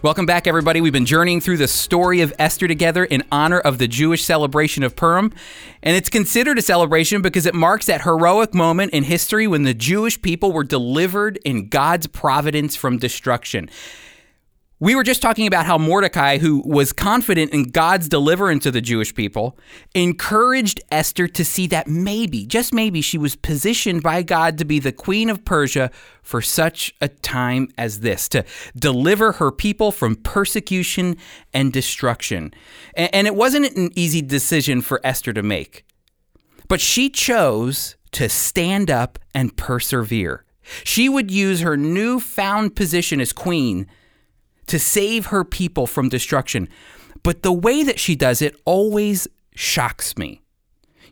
Welcome 0.03 0.27
back, 0.27 0.49
everybody. 0.49 0.81
We've 0.81 0.93
been 0.93 1.07
journeying 1.07 1.41
through 1.41 1.59
the 1.59 1.69
story 1.69 2.23
of 2.23 2.35
Esther 2.37 2.67
together 2.67 3.05
in 3.05 3.23
honor 3.31 3.61
of 3.61 3.79
the 3.79 3.87
Jewish 3.87 4.25
celebration 4.25 4.83
of 4.83 4.97
Purim. 4.97 5.33
And 5.81 5.97
it's 5.97 6.09
considered 6.09 6.59
a 6.59 6.63
celebration 6.63 7.23
because 7.23 7.47
it 7.47 7.55
marks 7.55 7.87
that 7.87 8.03
heroic 8.03 8.53
moment 8.53 8.93
in 8.93 9.05
history 9.05 9.47
when 9.47 9.63
the 9.63 9.75
Jewish 9.75 10.21
people 10.21 10.51
were 10.51 10.65
delivered 10.65 11.39
in 11.45 11.69
God's 11.69 12.09
providence 12.09 12.75
from 12.75 12.99
destruction. 12.99 13.71
We 14.83 14.97
were 14.97 15.05
just 15.05 15.23
talking 15.23 15.47
about 15.47 15.65
how 15.65 15.79
Mordecai, 15.79 16.39
who 16.39 16.61
was 16.65 16.93
confident 16.93 17.53
in 17.53 17.71
God's 17.71 18.09
deliverance 18.09 18.67
of 18.67 18.73
the 18.73 18.81
Jewish 18.81 19.15
people, 19.15 19.57
encouraged 19.95 20.81
Esther 20.91 21.29
to 21.29 21.45
see 21.45 21.69
that 21.69 21.87
maybe, 21.87 22.45
just 22.47 22.75
maybe, 22.75 23.01
she 23.01 23.17
was 23.17 23.37
positioned 23.37 24.03
by 24.03 24.25
God 24.25 24.59
to 24.59 24.65
be 24.65 24.81
the 24.81 24.91
queen 24.91 25.31
of 25.31 25.45
Persia 25.45 25.93
for 26.21 26.43
such 26.43 26.93
a 27.01 27.07
time 27.07 27.69
as 27.79 28.01
this, 28.01 28.29
to 28.31 28.45
deliver 28.75 29.31
her 29.31 29.53
people 29.53 29.93
from 29.93 30.17
persecution 30.17 31.17
and 31.55 31.73
destruction. 31.73 32.53
And 32.97 33.29
it 33.29 33.37
wasn't 33.37 33.77
an 33.77 33.91
easy 33.95 34.21
decision 34.21 34.83
for 34.83 35.01
Esther 35.05 35.33
to 35.33 35.45
make, 35.45 35.87
but 36.67 36.81
she 36.81 37.09
chose 37.09 37.95
to 38.11 38.29
stand 38.29 38.91
up 38.91 39.21
and 39.33 39.57
persevere. 39.57 40.45
She 40.83 41.09
would 41.09 41.31
use 41.31 41.61
her 41.61 41.77
newfound 41.77 42.75
position 42.75 43.21
as 43.21 43.33
queen 43.33 43.87
to 44.67 44.79
save 44.79 45.27
her 45.27 45.45
people 45.45 45.87
from 45.87 46.09
destruction. 46.09 46.69
But 47.23 47.43
the 47.43 47.53
way 47.53 47.83
that 47.83 47.99
she 47.99 48.15
does 48.17 48.43
it 48.43 48.57
always 48.65 49.29
shocks 49.55 50.17
me. 50.17 50.43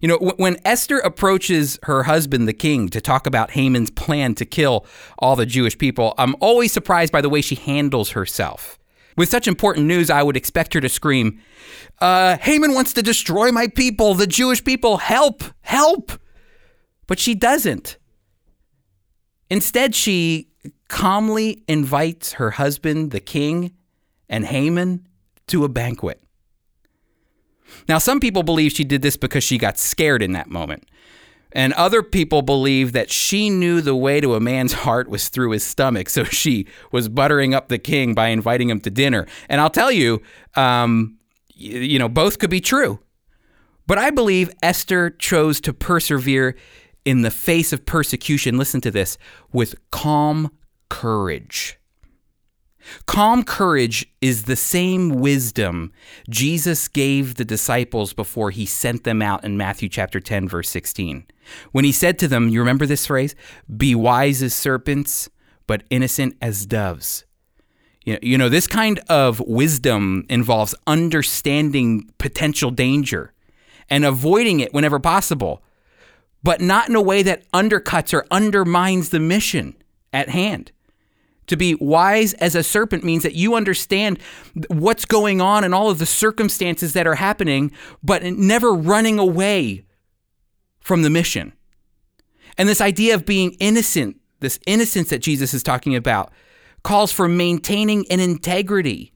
You 0.00 0.08
know, 0.08 0.16
when 0.38 0.56
Esther 0.64 0.98
approaches 0.98 1.78
her 1.82 2.04
husband, 2.04 2.48
the 2.48 2.54
king, 2.54 2.88
to 2.88 3.02
talk 3.02 3.26
about 3.26 3.50
Haman's 3.50 3.90
plan 3.90 4.34
to 4.36 4.46
kill 4.46 4.86
all 5.18 5.36
the 5.36 5.44
Jewish 5.44 5.76
people, 5.76 6.14
I'm 6.16 6.34
always 6.40 6.72
surprised 6.72 7.12
by 7.12 7.20
the 7.20 7.28
way 7.28 7.42
she 7.42 7.54
handles 7.54 8.10
herself. 8.10 8.78
With 9.18 9.28
such 9.28 9.46
important 9.46 9.86
news, 9.86 10.08
I 10.08 10.22
would 10.22 10.36
expect 10.36 10.72
her 10.72 10.80
to 10.80 10.88
scream, 10.88 11.42
uh, 12.00 12.38
Haman 12.38 12.72
wants 12.72 12.94
to 12.94 13.02
destroy 13.02 13.52
my 13.52 13.68
people, 13.68 14.14
the 14.14 14.26
Jewish 14.26 14.64
people, 14.64 14.96
help, 14.96 15.44
help. 15.60 16.12
But 17.06 17.18
she 17.18 17.34
doesn't. 17.34 17.98
Instead, 19.50 19.94
she 19.94 20.49
calmly 20.88 21.62
invites 21.68 22.34
her 22.34 22.52
husband, 22.52 23.10
the 23.10 23.20
king, 23.20 23.72
and 24.28 24.46
Haman 24.46 25.06
to 25.48 25.64
a 25.64 25.68
banquet. 25.68 26.22
Now, 27.88 27.98
some 27.98 28.20
people 28.20 28.42
believe 28.42 28.72
she 28.72 28.84
did 28.84 29.02
this 29.02 29.16
because 29.16 29.44
she 29.44 29.58
got 29.58 29.78
scared 29.78 30.22
in 30.22 30.32
that 30.32 30.50
moment. 30.50 30.84
And 31.52 31.72
other 31.72 32.02
people 32.02 32.42
believe 32.42 32.92
that 32.92 33.10
she 33.10 33.50
knew 33.50 33.80
the 33.80 33.96
way 33.96 34.20
to 34.20 34.34
a 34.34 34.40
man's 34.40 34.72
heart 34.72 35.08
was 35.08 35.28
through 35.28 35.50
his 35.50 35.64
stomach. 35.64 36.08
So 36.08 36.24
she 36.24 36.66
was 36.92 37.08
buttering 37.08 37.54
up 37.54 37.68
the 37.68 37.78
king 37.78 38.14
by 38.14 38.28
inviting 38.28 38.70
him 38.70 38.80
to 38.80 38.90
dinner. 38.90 39.26
And 39.48 39.60
I'll 39.60 39.70
tell 39.70 39.90
you, 39.90 40.22
um, 40.54 41.18
you 41.54 41.98
know, 41.98 42.08
both 42.08 42.38
could 42.38 42.50
be 42.50 42.60
true. 42.60 43.00
But 43.86 43.98
I 43.98 44.10
believe 44.10 44.52
Esther 44.62 45.10
chose 45.10 45.60
to 45.62 45.72
persevere 45.72 46.54
in 47.04 47.22
the 47.22 47.30
face 47.30 47.72
of 47.72 47.86
persecution. 47.86 48.58
Listen 48.58 48.80
to 48.82 48.90
this 48.90 49.18
with 49.52 49.74
calm 49.90 50.50
courage. 50.88 51.78
Calm 53.06 53.44
courage 53.44 54.06
is 54.20 54.44
the 54.44 54.56
same 54.56 55.10
wisdom 55.10 55.92
Jesus 56.28 56.88
gave 56.88 57.34
the 57.34 57.44
disciples 57.44 58.12
before 58.12 58.50
he 58.50 58.64
sent 58.64 59.04
them 59.04 59.20
out 59.20 59.44
in 59.44 59.56
Matthew 59.56 59.88
chapter 59.88 60.18
10 60.18 60.48
verse 60.48 60.68
16. 60.70 61.26
When 61.72 61.84
he 61.84 61.92
said 61.92 62.18
to 62.20 62.28
them, 62.28 62.48
you 62.48 62.60
remember 62.60 62.86
this 62.86 63.06
phrase? 63.06 63.34
Be 63.76 63.94
wise 63.94 64.42
as 64.42 64.54
serpents, 64.54 65.28
but 65.66 65.82
innocent 65.90 66.36
as 66.40 66.66
doves. 66.66 67.24
You 68.04 68.14
know, 68.14 68.18
you 68.22 68.38
know 68.38 68.48
this 68.48 68.66
kind 68.66 68.98
of 69.08 69.40
wisdom 69.40 70.24
involves 70.30 70.74
understanding 70.86 72.10
potential 72.18 72.70
danger 72.70 73.34
and 73.90 74.04
avoiding 74.04 74.60
it 74.60 74.72
whenever 74.72 74.98
possible, 74.98 75.62
but 76.42 76.60
not 76.60 76.88
in 76.88 76.94
a 76.94 77.02
way 77.02 77.22
that 77.22 77.50
undercuts 77.52 78.14
or 78.14 78.26
undermines 78.30 79.10
the 79.10 79.20
mission 79.20 79.74
at 80.12 80.28
hand. 80.28 80.72
To 81.46 81.56
be 81.56 81.74
wise 81.74 82.32
as 82.34 82.54
a 82.54 82.62
serpent 82.62 83.02
means 83.02 83.24
that 83.24 83.34
you 83.34 83.56
understand 83.56 84.20
what's 84.68 85.04
going 85.04 85.40
on 85.40 85.64
and 85.64 85.74
all 85.74 85.90
of 85.90 85.98
the 85.98 86.06
circumstances 86.06 86.92
that 86.92 87.08
are 87.08 87.16
happening, 87.16 87.72
but 88.02 88.22
never 88.22 88.72
running 88.72 89.18
away 89.18 89.84
from 90.80 91.02
the 91.02 91.10
mission. 91.10 91.52
And 92.56 92.68
this 92.68 92.80
idea 92.80 93.14
of 93.14 93.26
being 93.26 93.56
innocent, 93.58 94.20
this 94.38 94.60
innocence 94.66 95.10
that 95.10 95.18
Jesus 95.20 95.52
is 95.52 95.62
talking 95.62 95.96
about, 95.96 96.32
calls 96.84 97.12
for 97.12 97.28
maintaining 97.28 98.06
an 98.10 98.20
integrity 98.20 99.12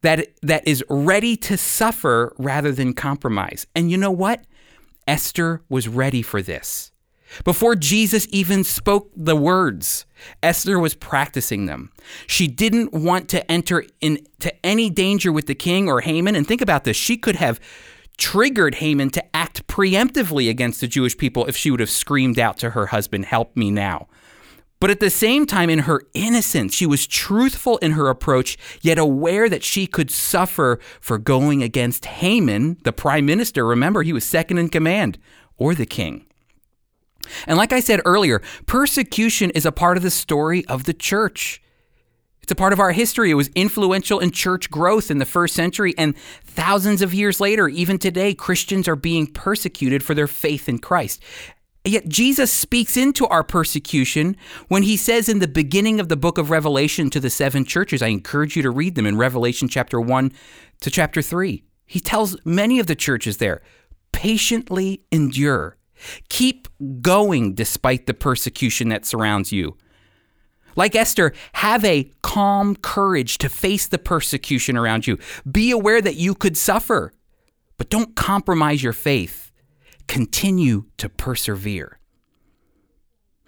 that, 0.00 0.28
that 0.42 0.66
is 0.66 0.82
ready 0.88 1.36
to 1.36 1.56
suffer 1.56 2.34
rather 2.38 2.72
than 2.72 2.94
compromise. 2.94 3.66
And 3.74 3.90
you 3.90 3.96
know 3.96 4.10
what? 4.10 4.44
Esther 5.06 5.62
was 5.68 5.88
ready 5.88 6.22
for 6.22 6.42
this. 6.42 6.92
Before 7.42 7.74
Jesus 7.74 8.28
even 8.30 8.62
spoke 8.62 9.10
the 9.16 9.34
words, 9.34 10.06
Esther 10.42 10.78
was 10.78 10.94
practicing 10.94 11.66
them. 11.66 11.90
She 12.26 12.46
didn't 12.46 12.92
want 12.92 13.28
to 13.30 13.50
enter 13.50 13.84
into 14.00 14.52
any 14.64 14.88
danger 14.90 15.32
with 15.32 15.46
the 15.46 15.54
king 15.54 15.88
or 15.88 16.00
Haman. 16.00 16.36
And 16.36 16.46
think 16.46 16.60
about 16.60 16.84
this 16.84 16.96
she 16.96 17.16
could 17.16 17.36
have 17.36 17.58
triggered 18.16 18.76
Haman 18.76 19.10
to 19.10 19.36
act 19.36 19.66
preemptively 19.66 20.48
against 20.48 20.80
the 20.80 20.86
Jewish 20.86 21.16
people 21.18 21.46
if 21.46 21.56
she 21.56 21.70
would 21.70 21.80
have 21.80 21.90
screamed 21.90 22.38
out 22.38 22.58
to 22.58 22.70
her 22.70 22.86
husband, 22.86 23.24
Help 23.24 23.56
me 23.56 23.70
now. 23.70 24.06
But 24.84 24.90
at 24.90 25.00
the 25.00 25.08
same 25.08 25.46
time, 25.46 25.70
in 25.70 25.78
her 25.78 26.02
innocence, 26.12 26.74
she 26.74 26.84
was 26.84 27.06
truthful 27.06 27.78
in 27.78 27.92
her 27.92 28.10
approach, 28.10 28.58
yet 28.82 28.98
aware 28.98 29.48
that 29.48 29.64
she 29.64 29.86
could 29.86 30.10
suffer 30.10 30.78
for 31.00 31.16
going 31.16 31.62
against 31.62 32.04
Haman, 32.04 32.76
the 32.84 32.92
prime 32.92 33.24
minister. 33.24 33.64
Remember, 33.64 34.02
he 34.02 34.12
was 34.12 34.26
second 34.26 34.58
in 34.58 34.68
command, 34.68 35.16
or 35.56 35.74
the 35.74 35.86
king. 35.86 36.26
And 37.46 37.56
like 37.56 37.72
I 37.72 37.80
said 37.80 38.02
earlier, 38.04 38.42
persecution 38.66 39.48
is 39.52 39.64
a 39.64 39.72
part 39.72 39.96
of 39.96 40.02
the 40.02 40.10
story 40.10 40.66
of 40.66 40.84
the 40.84 40.92
church. 40.92 41.62
It's 42.42 42.52
a 42.52 42.54
part 42.54 42.74
of 42.74 42.78
our 42.78 42.92
history. 42.92 43.30
It 43.30 43.36
was 43.36 43.48
influential 43.54 44.18
in 44.18 44.32
church 44.32 44.70
growth 44.70 45.10
in 45.10 45.16
the 45.16 45.24
first 45.24 45.54
century, 45.54 45.94
and 45.96 46.14
thousands 46.44 47.00
of 47.00 47.14
years 47.14 47.40
later, 47.40 47.68
even 47.68 47.98
today, 47.98 48.34
Christians 48.34 48.86
are 48.86 48.96
being 48.96 49.28
persecuted 49.28 50.02
for 50.02 50.12
their 50.12 50.28
faith 50.28 50.68
in 50.68 50.78
Christ. 50.78 51.22
Yet 51.86 52.08
Jesus 52.08 52.50
speaks 52.50 52.96
into 52.96 53.26
our 53.26 53.44
persecution 53.44 54.38
when 54.68 54.84
he 54.84 54.96
says 54.96 55.28
in 55.28 55.40
the 55.40 55.48
beginning 55.48 56.00
of 56.00 56.08
the 56.08 56.16
book 56.16 56.38
of 56.38 56.48
Revelation 56.48 57.10
to 57.10 57.20
the 57.20 57.28
seven 57.28 57.66
churches, 57.66 58.00
I 58.00 58.06
encourage 58.06 58.56
you 58.56 58.62
to 58.62 58.70
read 58.70 58.94
them 58.94 59.06
in 59.06 59.18
Revelation 59.18 59.68
chapter 59.68 60.00
1 60.00 60.32
to 60.80 60.90
chapter 60.90 61.20
3. 61.20 61.62
He 61.84 62.00
tells 62.00 62.38
many 62.46 62.78
of 62.78 62.86
the 62.86 62.94
churches 62.94 63.36
there, 63.36 63.60
patiently 64.12 65.02
endure. 65.12 65.76
Keep 66.30 66.68
going 67.02 67.54
despite 67.54 68.06
the 68.06 68.14
persecution 68.14 68.88
that 68.88 69.04
surrounds 69.04 69.52
you. 69.52 69.76
Like 70.76 70.94
Esther, 70.94 71.34
have 71.52 71.84
a 71.84 72.10
calm 72.22 72.76
courage 72.76 73.36
to 73.38 73.50
face 73.50 73.86
the 73.86 73.98
persecution 73.98 74.78
around 74.78 75.06
you. 75.06 75.18
Be 75.48 75.70
aware 75.70 76.00
that 76.00 76.16
you 76.16 76.34
could 76.34 76.56
suffer, 76.56 77.12
but 77.76 77.90
don't 77.90 78.16
compromise 78.16 78.82
your 78.82 78.94
faith. 78.94 79.52
Continue 80.06 80.84
to 80.98 81.08
persevere. 81.08 81.98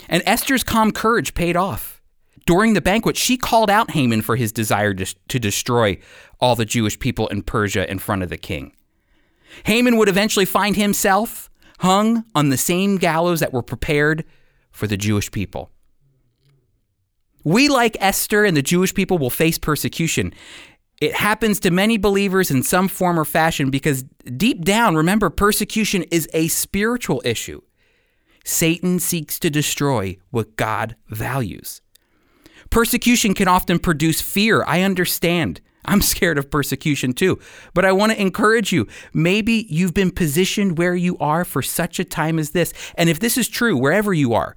And 0.08 0.22
Esther's 0.26 0.64
calm 0.64 0.92
courage 0.92 1.34
paid 1.34 1.56
off. 1.56 2.02
During 2.46 2.74
the 2.74 2.80
banquet, 2.80 3.16
she 3.16 3.36
called 3.36 3.70
out 3.70 3.90
Haman 3.90 4.22
for 4.22 4.36
his 4.36 4.52
desire 4.52 4.94
to, 4.94 5.38
destroy 5.38 5.98
all 6.40 6.54
the 6.54 6.64
Jewish 6.64 6.98
people 6.98 7.26
in 7.28 7.42
Persia 7.42 7.90
in 7.90 7.98
front 7.98 8.22
of 8.22 8.28
the 8.28 8.36
king. 8.36 8.72
Haman 9.64 9.96
would 9.96 10.08
eventually 10.08 10.44
find 10.44 10.76
himself 10.76 11.50
hung 11.80 12.24
on 12.34 12.50
the 12.50 12.56
same 12.56 12.98
gallows 12.98 13.40
that 13.40 13.52
were 13.52 13.62
prepared 13.62 14.24
for 14.70 14.86
the 14.86 14.96
Jewish 14.96 15.30
people. 15.30 15.70
We, 17.42 17.68
like 17.68 17.96
Esther 18.00 18.44
and 18.44 18.56
the 18.56 18.62
Jewish 18.62 18.94
people, 18.94 19.18
will 19.18 19.30
face 19.30 19.58
persecution. 19.58 20.32
It 21.00 21.14
happens 21.14 21.60
to 21.60 21.70
many 21.70 21.98
believers 21.98 22.50
in 22.50 22.62
some 22.62 22.88
form 22.88 23.18
or 23.20 23.24
fashion 23.24 23.70
because 23.70 24.04
deep 24.36 24.64
down, 24.64 24.96
remember, 24.96 25.28
persecution 25.28 26.02
is 26.04 26.28
a 26.32 26.48
spiritual 26.48 27.20
issue. 27.24 27.60
Satan 28.44 28.98
seeks 28.98 29.38
to 29.40 29.50
destroy 29.50 30.16
what 30.30 30.56
God 30.56 30.96
values. 31.08 31.82
Persecution 32.70 33.34
can 33.34 33.48
often 33.48 33.78
produce 33.78 34.20
fear. 34.20 34.64
I 34.66 34.82
understand. 34.82 35.60
I'm 35.84 36.00
scared 36.12 36.38
of 36.38 36.50
persecution 36.50 37.12
too. 37.12 37.38
But 37.74 37.84
I 37.84 37.92
want 37.92 38.12
to 38.12 38.20
encourage 38.20 38.72
you. 38.72 38.86
Maybe 39.12 39.66
you've 39.68 39.94
been 39.94 40.10
positioned 40.10 40.78
where 40.78 40.94
you 40.94 41.18
are 41.18 41.44
for 41.44 41.62
such 41.62 41.98
a 41.98 42.04
time 42.04 42.38
as 42.38 42.50
this. 42.50 42.72
And 42.94 43.08
if 43.08 43.20
this 43.20 43.36
is 43.36 43.48
true, 43.48 43.76
wherever 43.76 44.14
you 44.14 44.32
are, 44.32 44.56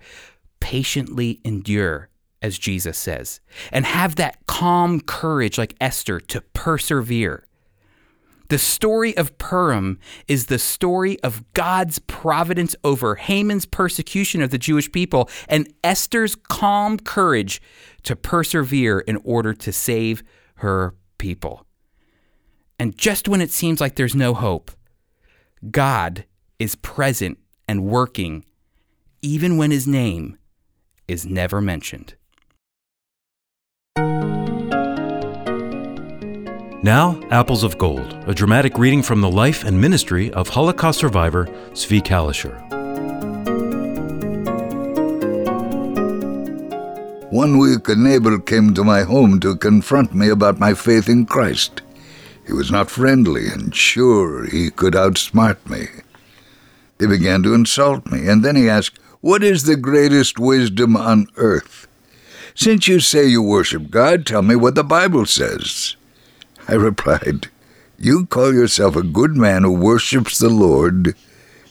patiently 0.60 1.41
endure, 1.43 2.10
as 2.41 2.58
Jesus 2.58 2.97
says, 2.97 3.39
and 3.71 3.86
have 3.86 4.15
that 4.15 4.45
calm 4.47 5.02
courage 5.02 5.58
like 5.58 5.75
Esther 5.82 6.19
to 6.19 6.41
persevere. 6.54 7.45
The 8.49 8.58
story 8.58 9.15
of 9.15 9.38
Purim 9.38 9.99
is 10.28 10.47
the 10.47 10.58
story 10.58 11.19
of 11.21 11.43
God's 11.54 11.99
providence 11.99 12.75
over 12.84 13.15
Haman's 13.15 13.67
persecution 13.67 14.41
of 14.41 14.49
the 14.49 14.58
Jewish 14.58 14.91
people 14.91 15.30
and 15.47 15.71
Esther's 15.84 16.36
calm 16.36 16.97
courage 16.97 17.62
to 18.04 18.15
persevere 18.15 18.99
in 18.99 19.17
order 19.23 19.54
to 19.54 19.71
save 19.71 20.23
her 20.56 20.95
people. 21.19 21.65
And 22.80 22.97
just 22.97 23.28
when 23.28 23.41
it 23.41 23.52
seems 23.52 23.80
like 23.80 23.95
there's 23.95 24.15
no 24.15 24.34
hope, 24.34 24.71
God 25.69 26.25
is 26.58 26.75
present 26.75 27.38
and 27.67 27.86
working, 27.86 28.45
even 29.21 29.58
when 29.58 29.69
his 29.69 29.86
name 29.86 30.38
is 31.08 31.25
never 31.25 31.62
mentioned. 31.62 32.15
Now, 36.82 37.20
Apples 37.30 37.64
of 37.64 37.78
Gold, 37.78 38.24
a 38.26 38.34
dramatic 38.34 38.78
reading 38.78 39.04
from 39.04 39.20
the 39.20 39.30
life 39.30 39.66
and 39.66 39.80
ministry 39.80 40.32
of 40.32 40.48
Holocaust 40.48 41.00
survivor 41.00 41.46
Zvi 41.74 42.02
Kalisher. 42.02 42.56
One 47.32 47.58
week, 47.58 47.88
a 47.90 47.96
neighbor 47.96 48.40
came 48.40 48.74
to 48.74 48.84
my 48.86 49.04
home 49.04 49.42
to 49.42 49.58
confront 49.58 50.16
me 50.16 50.30
about 50.30 50.58
my 50.58 50.74
faith 50.74 51.10
in 51.10 51.26
Christ. 51.26 51.82
He 52.48 52.54
was 52.54 52.72
not 52.72 52.90
friendly 52.90 53.48
and 53.50 53.76
sure 53.76 54.46
he 54.46 54.72
could 54.72 54.94
outsmart 54.94 55.58
me. 55.70 55.90
He 56.98 57.08
began 57.08 57.44
to 57.44 57.54
insult 57.54 58.08
me, 58.08 58.28
and 58.28 58.44
then 58.44 58.56
he 58.56 58.70
asked, 58.70 59.00
What 59.20 59.44
is 59.44 59.64
the 59.64 59.76
greatest 59.76 60.40
wisdom 60.40 60.96
on 60.96 61.28
earth? 61.36 61.88
Since 62.60 62.89
you 62.89 63.00
say 63.00 63.26
you 63.26 63.41
worship 63.41 63.89
God, 63.89 64.26
tell 64.26 64.41
me 64.41 64.54
what 64.54 64.76
the 64.76 64.84
Bible 64.84 65.26
says. 65.26 65.95
I 66.67 66.74
replied, 66.74 67.48
You 67.98 68.26
call 68.26 68.54
yourself 68.54 68.98
a 68.98 69.02
good 69.02 69.38
man 69.38 69.63
who 69.63 69.72
worships 69.72 70.38
the 70.38 70.50
Lord. 70.50 71.15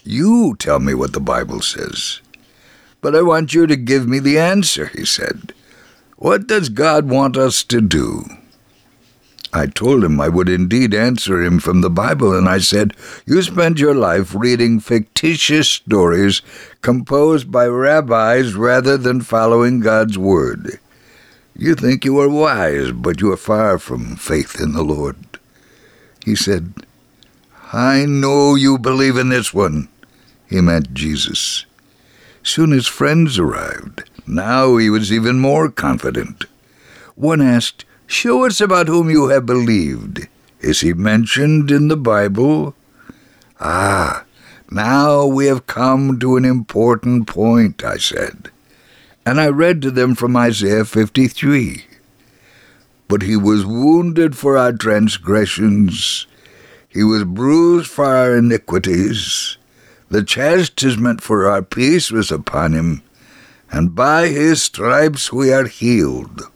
You 0.02 0.56
tell 0.58 0.80
me 0.80 0.94
what 0.94 1.12
the 1.12 1.20
Bible 1.20 1.60
says. 1.60 2.22
But 3.02 3.14
I 3.14 3.20
want 3.20 3.52
you 3.52 3.66
to 3.66 3.76
give 3.76 4.08
me 4.08 4.18
the 4.18 4.38
answer, 4.38 4.86
he 4.86 5.04
said. 5.04 5.52
What 6.16 6.46
does 6.46 6.70
God 6.70 7.10
want 7.10 7.36
us 7.36 7.62
to 7.64 7.82
do? 7.82 8.24
I 9.52 9.66
told 9.66 10.04
him 10.04 10.20
I 10.20 10.28
would 10.28 10.48
indeed 10.48 10.94
answer 10.94 11.42
him 11.42 11.58
from 11.58 11.80
the 11.80 11.90
Bible, 11.90 12.36
and 12.36 12.48
I 12.48 12.58
said, 12.58 12.94
You 13.26 13.42
spend 13.42 13.80
your 13.80 13.94
life 13.94 14.34
reading 14.34 14.80
fictitious 14.80 15.68
stories 15.70 16.42
composed 16.82 17.50
by 17.50 17.66
rabbis 17.66 18.54
rather 18.54 18.96
than 18.96 19.22
following 19.22 19.80
God's 19.80 20.18
Word. 20.18 20.78
You 21.56 21.74
think 21.74 22.04
you 22.04 22.18
are 22.20 22.28
wise, 22.28 22.92
but 22.92 23.20
you 23.20 23.32
are 23.32 23.38
far 23.38 23.78
from 23.78 24.16
faith 24.16 24.60
in 24.60 24.72
the 24.72 24.84
Lord. 24.84 25.16
He 26.24 26.36
said, 26.36 26.72
I 27.72 28.04
know 28.04 28.54
you 28.54 28.78
believe 28.78 29.16
in 29.16 29.30
this 29.30 29.52
one. 29.52 29.88
He 30.48 30.60
meant 30.60 30.94
Jesus. 30.94 31.66
Soon 32.42 32.70
his 32.70 32.86
friends 32.86 33.38
arrived. 33.38 34.08
Now 34.26 34.76
he 34.76 34.88
was 34.88 35.12
even 35.12 35.38
more 35.38 35.70
confident. 35.70 36.44
One 37.14 37.42
asked, 37.42 37.84
Show 38.10 38.46
us 38.46 38.58
about 38.62 38.88
whom 38.88 39.10
you 39.10 39.28
have 39.28 39.44
believed. 39.44 40.28
Is 40.60 40.80
he 40.80 40.94
mentioned 40.94 41.70
in 41.70 41.88
the 41.88 41.96
Bible? 41.96 42.74
Ah, 43.60 44.24
now 44.70 45.26
we 45.26 45.44
have 45.44 45.66
come 45.66 46.18
to 46.18 46.38
an 46.38 46.44
important 46.46 47.26
point, 47.26 47.84
I 47.84 47.98
said. 47.98 48.50
And 49.26 49.38
I 49.38 49.48
read 49.48 49.82
to 49.82 49.90
them 49.90 50.14
from 50.14 50.38
Isaiah 50.38 50.86
53. 50.86 51.84
But 53.08 53.22
he 53.22 53.36
was 53.36 53.66
wounded 53.66 54.38
for 54.38 54.56
our 54.56 54.72
transgressions, 54.72 56.26
he 56.88 57.04
was 57.04 57.24
bruised 57.24 57.90
for 57.90 58.06
our 58.06 58.38
iniquities. 58.38 59.58
The 60.08 60.24
chastisement 60.24 61.20
for 61.20 61.46
our 61.46 61.60
peace 61.60 62.10
was 62.10 62.32
upon 62.32 62.72
him, 62.72 63.02
and 63.70 63.94
by 63.94 64.28
his 64.28 64.62
stripes 64.62 65.30
we 65.30 65.52
are 65.52 65.66
healed. 65.66 66.50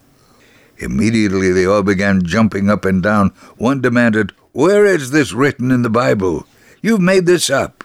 Immediately 0.83 1.51
they 1.51 1.65
all 1.65 1.83
began 1.83 2.25
jumping 2.25 2.69
up 2.69 2.85
and 2.85 3.01
down. 3.01 3.29
One 3.57 3.81
demanded, 3.81 4.33
Where 4.51 4.85
is 4.85 5.11
this 5.11 5.33
written 5.33 5.71
in 5.71 5.81
the 5.81 5.89
Bible? 5.89 6.45
You've 6.81 7.01
made 7.01 7.25
this 7.25 7.49
up. 7.49 7.83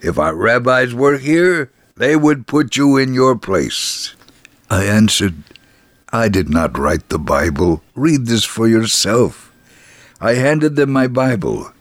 If 0.00 0.18
our 0.18 0.34
rabbis 0.34 0.94
were 0.94 1.18
here, 1.18 1.72
they 1.96 2.14
would 2.14 2.46
put 2.46 2.76
you 2.76 2.96
in 2.96 3.14
your 3.14 3.36
place. 3.36 4.14
I 4.70 4.84
answered, 4.84 5.34
I 6.12 6.28
did 6.28 6.48
not 6.48 6.78
write 6.78 7.08
the 7.08 7.18
Bible. 7.18 7.82
Read 7.94 8.26
this 8.26 8.44
for 8.44 8.68
yourself. 8.68 9.52
I 10.20 10.34
handed 10.34 10.76
them 10.76 10.92
my 10.92 11.08
Bible. 11.08 11.72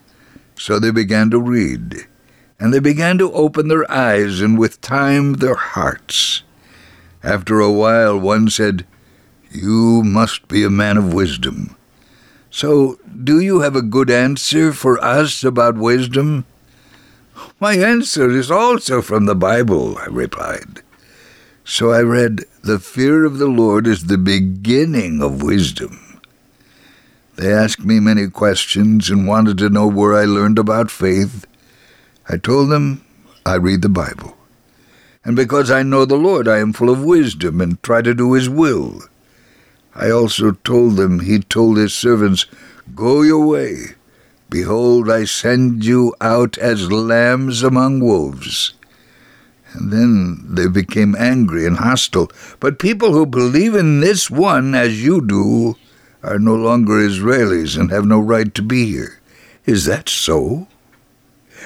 So 0.58 0.80
they 0.80 0.91
began 0.91 1.30
to 1.30 1.39
read, 1.39 2.08
and 2.60 2.73
they 2.73 2.80
began 2.80 3.17
to 3.19 3.32
open 3.34 3.67
their 3.67 3.89
eyes 3.91 4.41
and 4.41 4.58
with 4.58 4.82
time 4.82 5.36
their 5.36 5.56
hearts. 5.56 6.43
After 7.23 7.60
a 7.60 7.71
while, 7.71 8.19
one 8.19 8.49
said, 8.49 8.86
you 9.56 10.04
must 10.04 10.48
be 10.48 10.63
a 10.63 10.70
man 10.70 10.98
of 10.98 11.13
wisdom. 11.13 11.76
So, 12.52 13.00
do 13.24 13.39
you 13.39 13.62
have 13.62 13.76
a 13.76 13.82
good 13.82 14.10
answer 14.10 14.72
for 14.72 15.04
us 15.04 15.44
about 15.44 15.78
wisdom? 15.78 16.46
My 17.60 17.76
answer 17.76 18.30
is 18.30 18.50
also 18.50 19.02
from 19.02 19.26
the 19.26 19.36
Bible, 19.36 19.98
I 19.98 20.06
replied. 20.06 20.82
So 21.63 21.91
I 21.91 22.02
read, 22.02 22.46
The 22.62 22.80
fear 22.80 23.26
of 23.26 23.39
the 23.39 23.48
Lord 23.48 23.88
is 23.88 24.06
the 24.06 24.18
beginning 24.18 25.22
of 25.22 25.41
wisdom. 25.41 26.22
They 27.36 27.52
asked 27.52 27.84
me 27.84 28.00
many 28.00 28.30
questions 28.30 29.10
and 29.10 29.28
wanted 29.28 29.58
to 29.58 29.70
know 29.70 29.88
where 29.88 30.13
I 30.13 30.26
learned 30.26 30.60
about 30.60 30.91
faith. 30.91 31.46
I 32.30 32.38
told 32.38 32.70
them 32.70 33.04
I 33.46 33.56
read 33.56 33.82
the 33.82 33.89
Bible. 33.89 34.38
And 35.26 35.36
because 35.36 35.72
I 35.72 35.84
know 35.84 36.06
the 36.06 36.15
Lord, 36.15 36.48
I 36.48 36.60
am 36.60 36.72
full 36.72 36.89
of 36.89 37.04
wisdom 37.04 37.60
and 37.60 37.82
try 37.82 38.02
to 38.02 38.13
do 38.13 38.34
His 38.34 38.48
will. 38.48 39.02
I 39.95 40.12
also 40.12 40.51
told 40.51 40.97
them, 40.97 41.21
he 41.21 41.39
told 41.39 41.77
his 41.77 41.93
servants, 41.93 42.45
Go 42.93 43.21
your 43.21 43.45
way. 43.45 43.95
Behold, 44.49 45.10
I 45.10 45.25
send 45.25 45.86
you 45.86 46.13
out 46.21 46.58
as 46.58 46.91
lambs 46.91 47.63
among 47.63 48.01
wolves. 48.01 48.73
And 49.73 49.91
then 49.91 50.45
they 50.47 50.67
became 50.67 51.15
angry 51.17 51.65
and 51.65 51.77
hostile. 51.77 52.31
But 52.60 52.79
people 52.79 53.13
who 53.13 53.25
believe 53.25 53.73
in 53.73 54.01
this 54.01 54.29
one, 54.29 54.75
as 54.75 55.03
you 55.03 55.25
do, 55.25 55.75
are 56.23 56.39
no 56.39 56.55
longer 56.55 56.93
Israelis 56.93 57.77
and 57.77 57.91
have 57.91 58.05
no 58.05 58.19
right 58.19 58.53
to 58.55 58.62
be 58.62 58.86
here. 58.86 59.19
Is 59.65 59.86
that 59.86 60.10
so? 60.10 60.67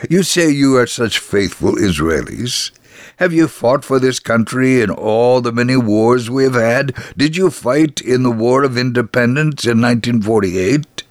You 0.09 0.23
say 0.23 0.49
you 0.49 0.77
are 0.77 0.87
such 0.87 1.19
faithful 1.19 1.73
Israelis. 1.73 2.71
Have 3.17 3.33
you 3.33 3.47
fought 3.47 3.83
for 3.83 3.99
this 3.99 4.19
country 4.19 4.81
in 4.81 4.89
all 4.89 5.41
the 5.41 5.51
many 5.51 5.75
wars 5.75 6.29
we 6.29 6.43
have 6.43 6.55
had? 6.55 6.95
Did 7.17 7.37
you 7.37 7.49
fight 7.49 8.01
in 8.01 8.23
the 8.23 8.31
War 8.31 8.63
of 8.63 8.77
Independence 8.77 9.65
in 9.65 9.81
1948? 9.81 11.03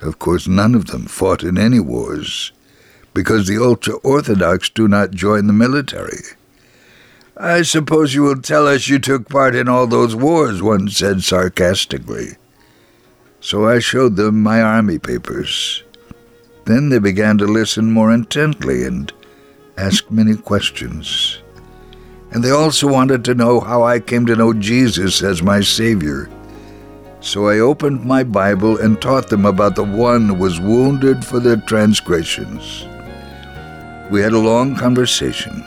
Of 0.00 0.18
course, 0.18 0.46
none 0.46 0.74
of 0.74 0.86
them 0.86 1.06
fought 1.06 1.42
in 1.42 1.58
any 1.58 1.80
wars, 1.80 2.52
because 3.12 3.46
the 3.46 3.58
ultra 3.62 3.94
Orthodox 3.96 4.68
do 4.68 4.86
not 4.86 5.10
join 5.10 5.46
the 5.46 5.52
military. 5.52 6.22
I 7.36 7.62
suppose 7.62 8.14
you 8.14 8.22
will 8.22 8.42
tell 8.42 8.66
us 8.66 8.88
you 8.88 8.98
took 8.98 9.28
part 9.28 9.54
in 9.54 9.68
all 9.68 9.86
those 9.86 10.14
wars, 10.14 10.60
one 10.60 10.88
said 10.88 11.22
sarcastically. 11.22 12.36
So 13.40 13.68
I 13.68 13.78
showed 13.78 14.16
them 14.16 14.42
my 14.42 14.60
army 14.60 14.98
papers. 14.98 15.84
Then 16.64 16.88
they 16.88 16.98
began 16.98 17.38
to 17.38 17.46
listen 17.46 17.92
more 17.92 18.12
intently 18.12 18.84
and 18.84 19.12
asked 19.78 20.10
many 20.10 20.36
questions. 20.36 21.38
And 22.32 22.42
they 22.42 22.50
also 22.50 22.88
wanted 22.88 23.24
to 23.24 23.34
know 23.34 23.60
how 23.60 23.84
I 23.84 24.00
came 24.00 24.26
to 24.26 24.36
know 24.36 24.52
Jesus 24.52 25.22
as 25.22 25.42
my 25.42 25.60
Savior. 25.60 26.28
So 27.20 27.48
I 27.48 27.60
opened 27.60 28.04
my 28.04 28.22
Bible 28.22 28.78
and 28.78 29.00
taught 29.00 29.28
them 29.28 29.46
about 29.46 29.76
the 29.76 29.84
one 29.84 30.28
who 30.28 30.34
was 30.34 30.60
wounded 30.60 31.24
for 31.24 31.40
their 31.40 31.56
transgressions. 31.56 32.86
We 34.10 34.20
had 34.20 34.32
a 34.32 34.38
long 34.38 34.76
conversation. 34.76 35.64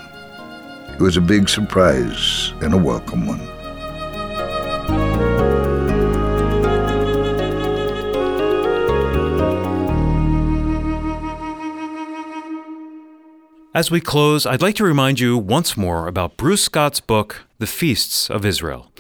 It 0.94 1.02
was 1.02 1.18
a 1.18 1.22
big 1.22 1.50
surprise 1.50 2.54
and 2.62 2.74
a 2.74 2.78
welcome 2.78 3.26
one. 3.26 3.51
As 13.74 13.90
we 13.90 14.02
close, 14.02 14.46
I'd 14.46 14.62
like 14.62 14.76
to 14.76 14.84
remind 14.84 15.22
you 15.22 15.38
once 15.38 15.78
more 15.78 16.10
about 16.10 16.36
Bruce 16.36 16.64
Scott's 16.64 17.00
book, 17.00 17.46
The 17.58 17.66
Feasts 17.66 18.30
of 18.30 18.46
Israel. 18.46 18.92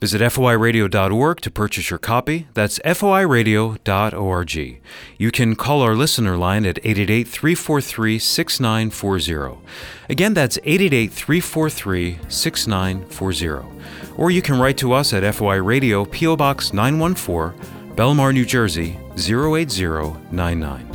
Visit 0.00 0.22
foiradio.org 0.22 1.42
to 1.42 1.50
purchase 1.50 1.90
your 1.90 1.98
copy. 1.98 2.48
That's 2.54 2.78
foiradio.org. 2.78 4.80
You 5.18 5.30
can 5.30 5.56
call 5.56 5.82
our 5.82 5.94
listener 5.94 6.38
line 6.38 6.64
at 6.64 6.78
888 6.78 7.28
343 7.28 8.18
6940. 8.18 9.58
Again, 10.08 10.32
that's 10.32 10.58
888 10.64 11.12
343 11.12 12.18
6940. 12.26 13.68
Or 14.16 14.30
you 14.30 14.40
can 14.40 14.58
write 14.58 14.78
to 14.78 14.94
us 14.94 15.12
at 15.12 15.34
FOI 15.34 15.56
Radio, 15.56 16.06
P.O. 16.06 16.36
Box 16.36 16.72
914, 16.72 17.94
Bellmawr, 17.94 18.32
New 18.32 18.46
Jersey 18.46 18.96
08099. 19.16 20.93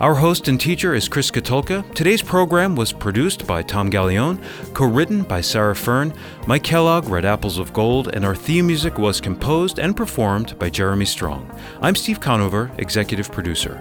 Our 0.00 0.16
host 0.16 0.48
and 0.48 0.60
teacher 0.60 0.92
is 0.92 1.08
Chris 1.08 1.30
Katulka. 1.30 1.94
Today's 1.94 2.20
program 2.20 2.74
was 2.74 2.92
produced 2.92 3.46
by 3.46 3.62
Tom 3.62 3.92
Gallione, 3.92 4.42
co 4.74 4.86
written 4.86 5.22
by 5.22 5.40
Sarah 5.40 5.76
Fern. 5.76 6.12
Mike 6.48 6.64
Kellogg 6.64 7.08
read 7.08 7.24
Apples 7.24 7.58
of 7.58 7.72
Gold, 7.72 8.08
and 8.12 8.24
our 8.24 8.34
theme 8.34 8.66
music 8.66 8.98
was 8.98 9.20
composed 9.20 9.78
and 9.78 9.96
performed 9.96 10.58
by 10.58 10.68
Jeremy 10.68 11.04
Strong. 11.04 11.48
I'm 11.80 11.94
Steve 11.94 12.18
Conover, 12.18 12.72
executive 12.78 13.30
producer. 13.30 13.80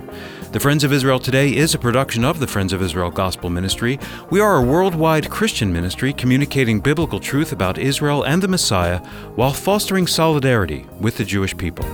The 0.52 0.60
Friends 0.60 0.84
of 0.84 0.94
Israel 0.94 1.18
Today 1.18 1.56
is 1.56 1.74
a 1.74 1.80
production 1.80 2.24
of 2.24 2.40
the 2.40 2.46
Friends 2.46 2.74
of 2.74 2.84
Israel 2.84 3.10
Gospel 3.10 3.50
Ministry. 3.50 3.98
We 4.30 4.40
are 4.40 4.58
a 4.58 4.62
worldwide 4.62 5.32
Christian 5.32 5.74
ministry 5.74 6.14
communicating 6.14 6.80
biblical 6.80 7.20
truth 7.20 7.52
about 7.52 7.80
Israel 7.80 8.22
and 8.22 8.40
the 8.40 8.48
Messiah 8.48 9.00
while 9.34 9.52
fostering 9.52 10.06
solidarity 10.06 10.86
with 11.00 11.18
the 11.18 11.26
Jewish 11.26 11.58
people. 11.58 11.88